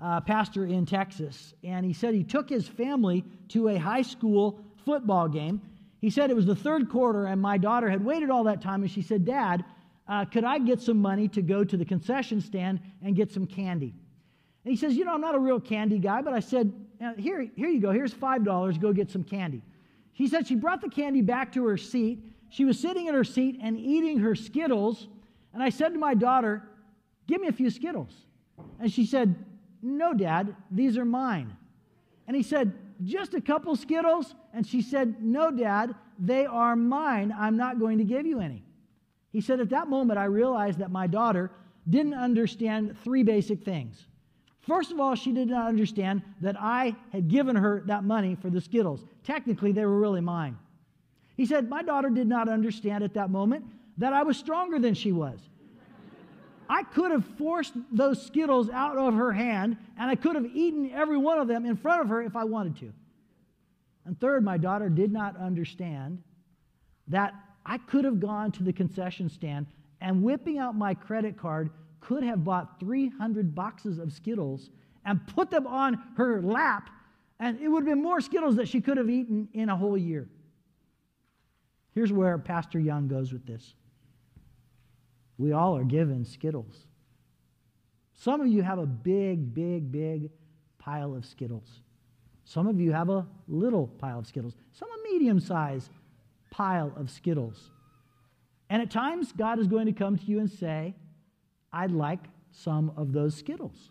uh, 0.00 0.20
pastor 0.20 0.66
in 0.66 0.84
Texas, 0.84 1.54
and 1.64 1.84
he 1.84 1.92
said 1.92 2.14
he 2.14 2.24
took 2.24 2.48
his 2.48 2.68
family 2.68 3.24
to 3.48 3.68
a 3.68 3.76
high 3.76 4.02
school 4.02 4.60
football 4.84 5.28
game. 5.28 5.60
He 6.00 6.10
said 6.10 6.30
it 6.30 6.36
was 6.36 6.46
the 6.46 6.56
third 6.56 6.90
quarter, 6.90 7.26
and 7.26 7.40
my 7.40 7.56
daughter 7.56 7.88
had 7.88 8.04
waited 8.04 8.30
all 8.30 8.44
that 8.44 8.60
time, 8.60 8.82
and 8.82 8.90
she 8.90 9.02
said, 9.02 9.24
Dad, 9.24 9.64
uh, 10.08 10.24
could 10.24 10.44
I 10.44 10.58
get 10.58 10.80
some 10.80 10.98
money 10.98 11.28
to 11.28 11.42
go 11.42 11.64
to 11.64 11.76
the 11.76 11.84
concession 11.84 12.40
stand 12.40 12.80
and 13.02 13.16
get 13.16 13.32
some 13.32 13.46
candy? 13.46 13.94
And 14.64 14.70
he 14.70 14.76
says, 14.76 14.94
You 14.96 15.04
know, 15.04 15.14
I'm 15.14 15.20
not 15.20 15.34
a 15.34 15.38
real 15.38 15.60
candy 15.60 15.98
guy, 15.98 16.22
but 16.22 16.32
I 16.32 16.40
said, 16.40 16.72
Here, 17.16 17.48
here 17.56 17.68
you 17.68 17.80
go. 17.80 17.90
Here's 17.90 18.14
$5. 18.14 18.80
Go 18.80 18.92
get 18.92 19.10
some 19.10 19.24
candy. 19.24 19.62
She 20.12 20.28
said 20.28 20.46
she 20.46 20.54
brought 20.54 20.80
the 20.80 20.88
candy 20.88 21.22
back 21.22 21.52
to 21.52 21.64
her 21.66 21.76
seat. 21.76 22.20
She 22.48 22.64
was 22.64 22.78
sitting 22.78 23.06
in 23.06 23.14
her 23.14 23.24
seat 23.24 23.58
and 23.62 23.78
eating 23.78 24.18
her 24.18 24.34
Skittles. 24.34 25.08
And 25.52 25.62
I 25.62 25.68
said 25.68 25.92
to 25.92 25.98
my 25.98 26.14
daughter, 26.14 26.62
Give 27.26 27.40
me 27.40 27.48
a 27.48 27.52
few 27.52 27.70
Skittles. 27.70 28.12
And 28.78 28.92
she 28.92 29.04
said, 29.04 29.34
no, 29.82 30.14
Dad, 30.14 30.54
these 30.70 30.98
are 30.98 31.04
mine. 31.04 31.56
And 32.26 32.36
he 32.36 32.42
said, 32.42 32.72
Just 33.04 33.34
a 33.34 33.40
couple 33.40 33.76
Skittles? 33.76 34.34
And 34.52 34.66
she 34.66 34.82
said, 34.82 35.22
No, 35.22 35.50
Dad, 35.50 35.94
they 36.18 36.46
are 36.46 36.76
mine. 36.76 37.34
I'm 37.38 37.56
not 37.56 37.78
going 37.78 37.98
to 37.98 38.04
give 38.04 38.26
you 38.26 38.40
any. 38.40 38.64
He 39.32 39.40
said, 39.40 39.60
At 39.60 39.70
that 39.70 39.88
moment, 39.88 40.18
I 40.18 40.24
realized 40.24 40.78
that 40.78 40.90
my 40.90 41.06
daughter 41.06 41.50
didn't 41.88 42.14
understand 42.14 42.96
three 43.04 43.22
basic 43.22 43.62
things. 43.62 44.06
First 44.60 44.90
of 44.90 44.98
all, 44.98 45.14
she 45.14 45.32
did 45.32 45.48
not 45.48 45.68
understand 45.68 46.22
that 46.40 46.56
I 46.58 46.96
had 47.12 47.28
given 47.28 47.54
her 47.54 47.84
that 47.86 48.02
money 48.02 48.34
for 48.34 48.50
the 48.50 48.60
Skittles. 48.60 49.04
Technically, 49.22 49.70
they 49.70 49.84
were 49.84 49.98
really 49.98 50.20
mine. 50.20 50.58
He 51.36 51.46
said, 51.46 51.68
My 51.68 51.82
daughter 51.82 52.10
did 52.10 52.26
not 52.26 52.48
understand 52.48 53.04
at 53.04 53.14
that 53.14 53.30
moment 53.30 53.64
that 53.98 54.12
I 54.12 54.22
was 54.22 54.36
stronger 54.36 54.78
than 54.78 54.94
she 54.94 55.12
was. 55.12 55.38
I 56.68 56.82
could 56.82 57.10
have 57.10 57.24
forced 57.38 57.74
those 57.92 58.24
Skittles 58.24 58.70
out 58.70 58.96
of 58.96 59.14
her 59.14 59.32
hand, 59.32 59.76
and 59.98 60.10
I 60.10 60.14
could 60.14 60.36
have 60.36 60.46
eaten 60.46 60.90
every 60.92 61.16
one 61.16 61.38
of 61.38 61.48
them 61.48 61.64
in 61.64 61.76
front 61.76 62.02
of 62.02 62.08
her 62.08 62.22
if 62.22 62.36
I 62.36 62.44
wanted 62.44 62.76
to. 62.78 62.92
And 64.04 64.18
third, 64.18 64.44
my 64.44 64.56
daughter 64.56 64.88
did 64.88 65.12
not 65.12 65.36
understand 65.36 66.22
that 67.08 67.34
I 67.64 67.78
could 67.78 68.04
have 68.04 68.20
gone 68.20 68.52
to 68.52 68.62
the 68.62 68.72
concession 68.72 69.28
stand 69.28 69.66
and 70.00 70.22
whipping 70.22 70.58
out 70.58 70.76
my 70.76 70.94
credit 70.94 71.36
card 71.36 71.70
could 72.00 72.22
have 72.22 72.44
bought 72.44 72.78
300 72.78 73.54
boxes 73.54 73.98
of 73.98 74.12
Skittles 74.12 74.70
and 75.04 75.26
put 75.28 75.50
them 75.50 75.66
on 75.66 76.00
her 76.16 76.40
lap, 76.42 76.90
and 77.40 77.60
it 77.60 77.68
would 77.68 77.86
have 77.86 77.94
been 77.94 78.02
more 78.02 78.20
Skittles 78.20 78.56
that 78.56 78.68
she 78.68 78.80
could 78.80 78.96
have 78.96 79.10
eaten 79.10 79.48
in 79.52 79.68
a 79.68 79.76
whole 79.76 79.98
year. 79.98 80.28
Here's 81.94 82.12
where 82.12 82.38
Pastor 82.38 82.78
Young 82.78 83.08
goes 83.08 83.32
with 83.32 83.46
this. 83.46 83.74
We 85.38 85.52
all 85.52 85.76
are 85.76 85.84
given 85.84 86.24
Skittles. 86.24 86.86
Some 88.14 88.40
of 88.40 88.48
you 88.48 88.62
have 88.62 88.78
a 88.78 88.86
big, 88.86 89.52
big, 89.54 89.92
big 89.92 90.30
pile 90.78 91.14
of 91.14 91.26
Skittles. 91.26 91.80
Some 92.44 92.66
of 92.66 92.80
you 92.80 92.92
have 92.92 93.10
a 93.10 93.26
little 93.48 93.88
pile 93.88 94.20
of 94.20 94.26
Skittles. 94.26 94.54
Some 94.72 94.88
a 94.88 95.12
medium 95.12 95.40
sized 95.40 95.90
pile 96.50 96.92
of 96.96 97.10
Skittles. 97.10 97.70
And 98.70 98.80
at 98.80 98.90
times, 98.90 99.32
God 99.32 99.58
is 99.58 99.66
going 99.66 99.86
to 99.86 99.92
come 99.92 100.16
to 100.16 100.24
you 100.24 100.40
and 100.40 100.50
say, 100.50 100.94
I'd 101.72 101.90
like 101.90 102.20
some 102.50 102.92
of 102.96 103.12
those 103.12 103.36
Skittles. 103.36 103.90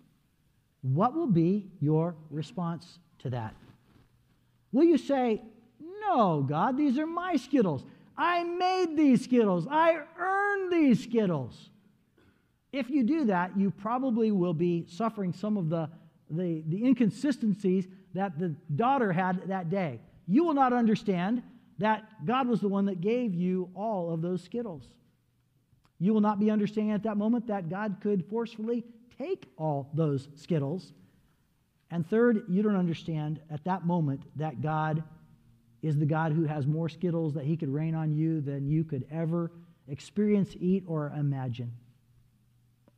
What 0.82 1.14
will 1.14 1.28
be 1.28 1.68
your 1.80 2.16
response 2.30 3.00
to 3.20 3.30
that? 3.32 3.56
Will 4.72 4.84
you 4.84 4.98
say, 4.98 5.42
No, 5.80 6.42
God, 6.48 6.78
these 6.78 6.98
are 6.98 7.06
my 7.06 7.36
Skittles. 7.36 7.84
I 8.18 8.44
made 8.44 8.96
these 8.98 9.24
Skittles. 9.24 9.68
I 9.70 10.00
earned 10.18 10.72
these 10.72 11.04
Skittles. 11.04 11.70
If 12.72 12.90
you 12.90 13.04
do 13.04 13.26
that, 13.26 13.58
you 13.58 13.72
probably 13.72 14.32
will 14.32 14.54
be 14.54 14.86
suffering 14.88 15.34
some 15.34 15.58
of 15.58 15.70
the, 15.70 15.90
the, 16.30 16.64
the 16.68 16.86
inconsistencies 16.86 17.88
that 18.14 18.38
the 18.40 18.50
daughter 18.76 19.12
had 19.12 19.48
that 19.48 19.70
day. 19.70 20.00
You 20.28 20.44
will 20.44 20.54
not 20.54 20.74
understand 20.74 21.44
that 21.78 22.26
God 22.26 22.48
was 22.48 22.62
the 22.62 22.68
one 22.68 22.86
that 22.86 23.02
gave 23.02 23.34
you 23.34 23.70
all 23.76 24.14
of 24.14 24.22
those 24.22 24.42
Skittles. 24.42 24.88
You 26.00 26.14
will 26.14 26.22
not 26.22 26.40
be 26.40 26.52
understanding 26.52 26.94
at 26.94 27.04
that 27.04 27.18
moment 27.18 27.48
that 27.48 27.70
God 27.70 27.98
could 28.02 28.26
forcefully 28.30 28.84
take 29.18 29.46
all 29.58 29.90
those 29.94 30.28
Skittles. 30.36 30.94
And 31.92 32.08
third, 32.10 32.44
you 32.50 32.62
don't 32.62 32.76
understand 32.76 33.40
at 33.50 33.64
that 33.66 33.86
moment 33.86 34.22
that 34.36 34.62
God 34.62 35.04
is 35.86 36.00
the 36.00 36.06
God 36.06 36.32
who 36.32 36.46
has 36.46 36.66
more 36.66 36.90
Skittles 36.90 37.36
that 37.36 37.46
he 37.46 37.56
could 37.56 37.70
rain 37.70 37.94
on 37.94 38.12
you 38.12 38.42
than 38.42 38.68
you 38.68 38.84
could 38.84 39.06
ever 39.12 39.52
experience, 39.88 40.56
eat, 40.60 40.84
or 40.88 41.14
imagine. 41.16 41.72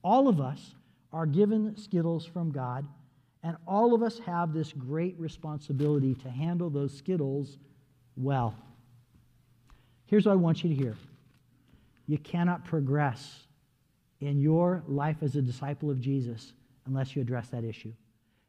All 0.06 0.30
of 0.30 0.40
us 0.40 0.74
are 1.12 1.26
given 1.26 1.76
Skittles 1.76 2.26
from 2.26 2.50
God, 2.50 2.88
and 3.44 3.58
all 3.68 3.94
of 3.94 4.04
us 4.04 4.20
have 4.20 4.54
this 4.54 4.72
great 4.72 5.20
responsibility 5.20 6.16
to 6.16 6.30
handle 6.30 6.70
those 6.70 6.98
Skittles 6.98 7.58
well. 8.16 8.56
Here's 10.06 10.26
what 10.26 10.32
I 10.32 10.36
want 10.36 10.64
you 10.64 10.70
to 10.70 10.76
hear 10.76 10.96
you 12.08 12.18
cannot 12.18 12.64
progress 12.64 13.48
in 14.22 14.40
your 14.40 14.82
life 14.88 15.18
as 15.22 15.36
a 15.36 15.42
disciple 15.42 15.92
of 15.92 16.00
Jesus 16.00 16.54
unless 16.86 17.18
you 17.18 17.22
address 17.22 17.50
that 17.50 17.66
issue. 17.66 17.92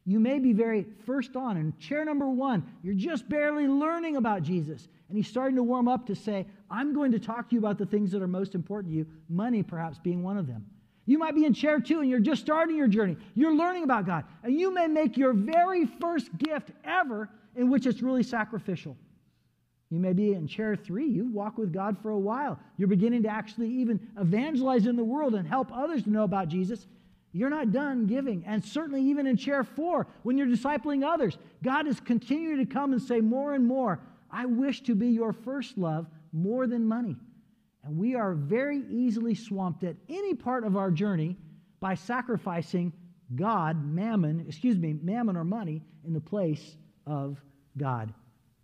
You 0.09 0.19
may 0.19 0.39
be 0.39 0.53
very 0.53 0.87
first 1.05 1.35
on 1.35 1.55
in 1.55 1.71
chair 1.77 2.03
number 2.03 2.27
one. 2.27 2.63
You're 2.81 2.95
just 2.95 3.29
barely 3.29 3.67
learning 3.67 4.15
about 4.15 4.41
Jesus. 4.41 4.87
And 5.07 5.15
he's 5.15 5.27
starting 5.27 5.55
to 5.57 5.61
warm 5.61 5.87
up 5.87 6.07
to 6.07 6.15
say, 6.15 6.47
I'm 6.67 6.95
going 6.95 7.11
to 7.11 7.19
talk 7.19 7.47
to 7.47 7.53
you 7.53 7.59
about 7.59 7.77
the 7.77 7.85
things 7.85 8.09
that 8.13 8.23
are 8.23 8.27
most 8.27 8.55
important 8.55 8.91
to 8.91 8.97
you, 8.97 9.05
money 9.29 9.61
perhaps 9.61 9.99
being 9.99 10.23
one 10.23 10.35
of 10.35 10.47
them. 10.47 10.65
You 11.05 11.19
might 11.19 11.35
be 11.35 11.45
in 11.45 11.53
chair 11.53 11.79
two 11.79 11.99
and 11.99 12.09
you're 12.09 12.19
just 12.19 12.41
starting 12.41 12.75
your 12.75 12.87
journey. 12.87 13.17
You're 13.35 13.53
learning 13.53 13.83
about 13.83 14.07
God. 14.07 14.23
And 14.41 14.59
you 14.59 14.73
may 14.73 14.87
make 14.87 15.15
your 15.15 15.31
very 15.31 15.85
first 15.85 16.35
gift 16.39 16.71
ever 16.83 17.29
in 17.55 17.69
which 17.69 17.85
it's 17.85 18.01
really 18.01 18.23
sacrificial. 18.23 18.97
You 19.91 19.99
may 19.99 20.13
be 20.13 20.33
in 20.33 20.47
chair 20.47 20.75
three. 20.75 21.07
You 21.07 21.27
walk 21.27 21.59
with 21.59 21.71
God 21.71 21.95
for 22.01 22.09
a 22.09 22.17
while. 22.17 22.57
You're 22.77 22.87
beginning 22.87 23.21
to 23.23 23.29
actually 23.29 23.69
even 23.69 23.99
evangelize 24.19 24.87
in 24.87 24.95
the 24.95 25.03
world 25.03 25.35
and 25.35 25.47
help 25.47 25.71
others 25.71 26.01
to 26.05 26.09
know 26.09 26.23
about 26.23 26.47
Jesus. 26.47 26.87
You're 27.31 27.49
not 27.49 27.71
done 27.71 28.07
giving. 28.07 28.43
And 28.45 28.63
certainly, 28.63 29.03
even 29.03 29.27
in 29.27 29.37
chair 29.37 29.63
four, 29.63 30.07
when 30.23 30.37
you're 30.37 30.47
discipling 30.47 31.05
others, 31.05 31.37
God 31.63 31.87
is 31.87 31.99
continuing 31.99 32.57
to 32.57 32.65
come 32.65 32.91
and 32.91 33.01
say 33.01 33.21
more 33.21 33.53
and 33.53 33.65
more, 33.65 33.99
I 34.31 34.45
wish 34.45 34.81
to 34.83 34.95
be 34.95 35.07
your 35.07 35.33
first 35.33 35.77
love 35.77 36.07
more 36.33 36.67
than 36.67 36.85
money. 36.87 37.15
And 37.83 37.97
we 37.97 38.15
are 38.15 38.33
very 38.33 38.83
easily 38.89 39.35
swamped 39.35 39.83
at 39.83 39.95
any 40.09 40.33
part 40.33 40.63
of 40.63 40.75
our 40.75 40.91
journey 40.91 41.37
by 41.79 41.95
sacrificing 41.95 42.93
God, 43.35 43.83
mammon, 43.85 44.45
excuse 44.47 44.77
me, 44.77 44.93
mammon 44.93 45.37
or 45.37 45.43
money 45.43 45.83
in 46.05 46.13
the 46.13 46.19
place 46.19 46.75
of 47.05 47.39
God. 47.77 48.13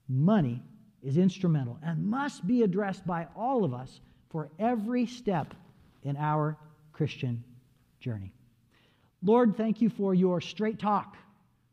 Money 0.08 0.62
is 1.04 1.18
instrumental 1.18 1.80
and 1.84 2.06
must 2.06 2.46
be 2.48 2.64
addressed 2.64 3.06
by 3.06 3.28
all 3.36 3.64
of 3.64 3.74
us 3.74 4.02
for 4.30 4.50
every 4.60 5.06
step 5.06 5.54
in 6.04 6.18
our 6.18 6.58
Christian 6.94 7.44
journey. 8.00 8.35
Lord, 9.26 9.58
thank 9.58 9.82
you 9.82 9.90
for 9.90 10.14
your 10.14 10.40
straight 10.40 10.78
talk 10.78 11.18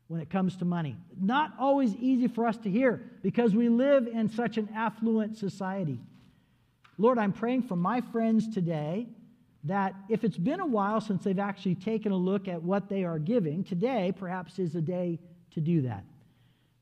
when 0.07 0.19
it 0.19 0.29
comes 0.31 0.57
to 0.57 0.65
money. 0.65 0.97
Not 1.21 1.53
always 1.59 1.95
easy 1.95 2.27
for 2.27 2.47
us 2.47 2.57
to 2.57 2.69
hear 2.69 3.11
because 3.21 3.55
we 3.55 3.69
live 3.69 4.07
in 4.07 4.27
such 4.27 4.57
an 4.57 4.69
affluent 4.75 5.37
society. 5.37 5.99
Lord, 6.97 7.19
I'm 7.19 7.31
praying 7.31 7.63
for 7.63 7.75
my 7.75 8.01
friends 8.01 8.51
today 8.51 9.07
that 9.65 9.93
if 10.09 10.23
it's 10.23 10.37
been 10.37 10.61
a 10.61 10.65
while 10.65 10.99
since 10.99 11.23
they've 11.23 11.37
actually 11.37 11.75
taken 11.75 12.11
a 12.11 12.17
look 12.17 12.47
at 12.47 12.61
what 12.61 12.89
they 12.89 13.03
are 13.03 13.19
giving, 13.19 13.63
today 13.63 14.11
perhaps 14.17 14.57
is 14.57 14.73
a 14.75 14.81
day 14.81 15.19
to 15.51 15.61
do 15.61 15.83
that. 15.83 16.03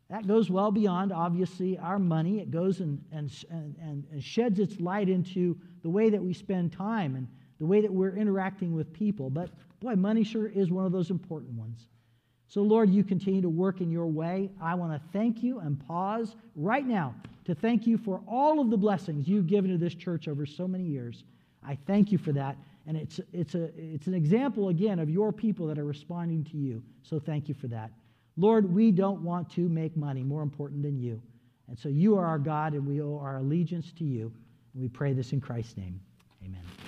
That 0.10 0.26
goes 0.26 0.50
well 0.50 0.72
beyond, 0.72 1.12
obviously, 1.12 1.78
our 1.78 2.00
money. 2.00 2.40
It 2.40 2.50
goes 2.50 2.80
and, 2.80 3.04
and, 3.12 3.30
and, 3.50 4.06
and 4.12 4.24
sheds 4.24 4.60
its 4.60 4.80
light 4.80 5.10
into 5.10 5.58
the 5.84 5.90
way 5.90 6.10
that 6.10 6.22
we 6.22 6.34
spend 6.34 6.72
time 6.72 7.16
and 7.16 7.28
the 7.62 7.68
way 7.68 7.80
that 7.80 7.94
we're 7.94 8.16
interacting 8.16 8.74
with 8.74 8.92
people. 8.92 9.30
But 9.30 9.52
boy, 9.80 9.96
money 9.96 10.24
sure 10.24 10.48
is 10.48 10.72
one 10.72 10.84
of 10.84 10.92
those 10.92 11.12
important 11.12 11.54
ones. 11.54 11.88
So, 12.48 12.64
Lord, 12.64 12.90
you 12.90 13.04
continue 13.04 13.40
to 13.40 13.50
work 13.50 13.82
in 13.82 13.92
your 13.92 14.08
way. 14.08 14.50
I 14.60 14.74
want 14.74 14.92
to 14.92 15.10
thank 15.14 15.44
you 15.44 15.60
and 15.60 15.80
pause 15.80 16.36
right 16.56 16.86
now 16.86 17.14
to 17.46 17.54
thank 17.54 17.86
you 17.86 18.00
for 18.00 18.20
all 18.28 18.60
of 18.60 18.72
the 18.72 18.78
blessings 18.78 19.28
you've 19.28 19.46
given 19.46 19.70
to 19.70 19.78
this 19.78 19.94
church 19.94 20.28
over 20.28 20.44
so 20.44 20.68
many 20.68 20.84
years. 20.84 21.24
I 21.64 21.78
thank 21.86 22.12
you 22.12 22.18
for 22.18 22.32
that. 22.32 22.58
And 22.88 22.98
it's, 22.98 23.20
it's, 23.32 23.54
a, 23.54 23.70
it's 23.78 24.08
an 24.08 24.16
example, 24.16 24.70
again, 24.70 24.98
of 24.98 25.12
your 25.12 25.32
people 25.32 25.68
that 25.68 25.78
are 25.78 25.86
responding 25.86 26.44
to 26.46 26.58
you. 26.58 26.82
So 27.04 27.20
thank 27.20 27.48
you 27.48 27.54
for 27.54 27.68
that. 27.68 27.92
Lord, 28.38 28.74
we 28.74 28.92
don't 28.92 29.22
want 29.22 29.52
to 29.52 29.70
make 29.70 29.96
money 29.96 30.24
more 30.24 30.42
important 30.42 30.82
than 30.82 30.98
you. 30.98 31.22
And 31.68 31.78
so 31.78 31.90
you 31.90 32.18
are 32.18 32.26
our 32.26 32.40
God, 32.40 32.74
and 32.74 32.88
we 32.88 33.02
owe 33.02 33.20
our 33.22 33.38
allegiance 33.38 33.94
to 34.00 34.04
you. 34.04 34.34
And 34.74 34.82
we 34.82 34.90
pray 34.90 35.14
this 35.14 35.32
in 35.32 35.40
Christ's 35.40 35.78
name. 35.78 36.02
Amen. 36.44 36.81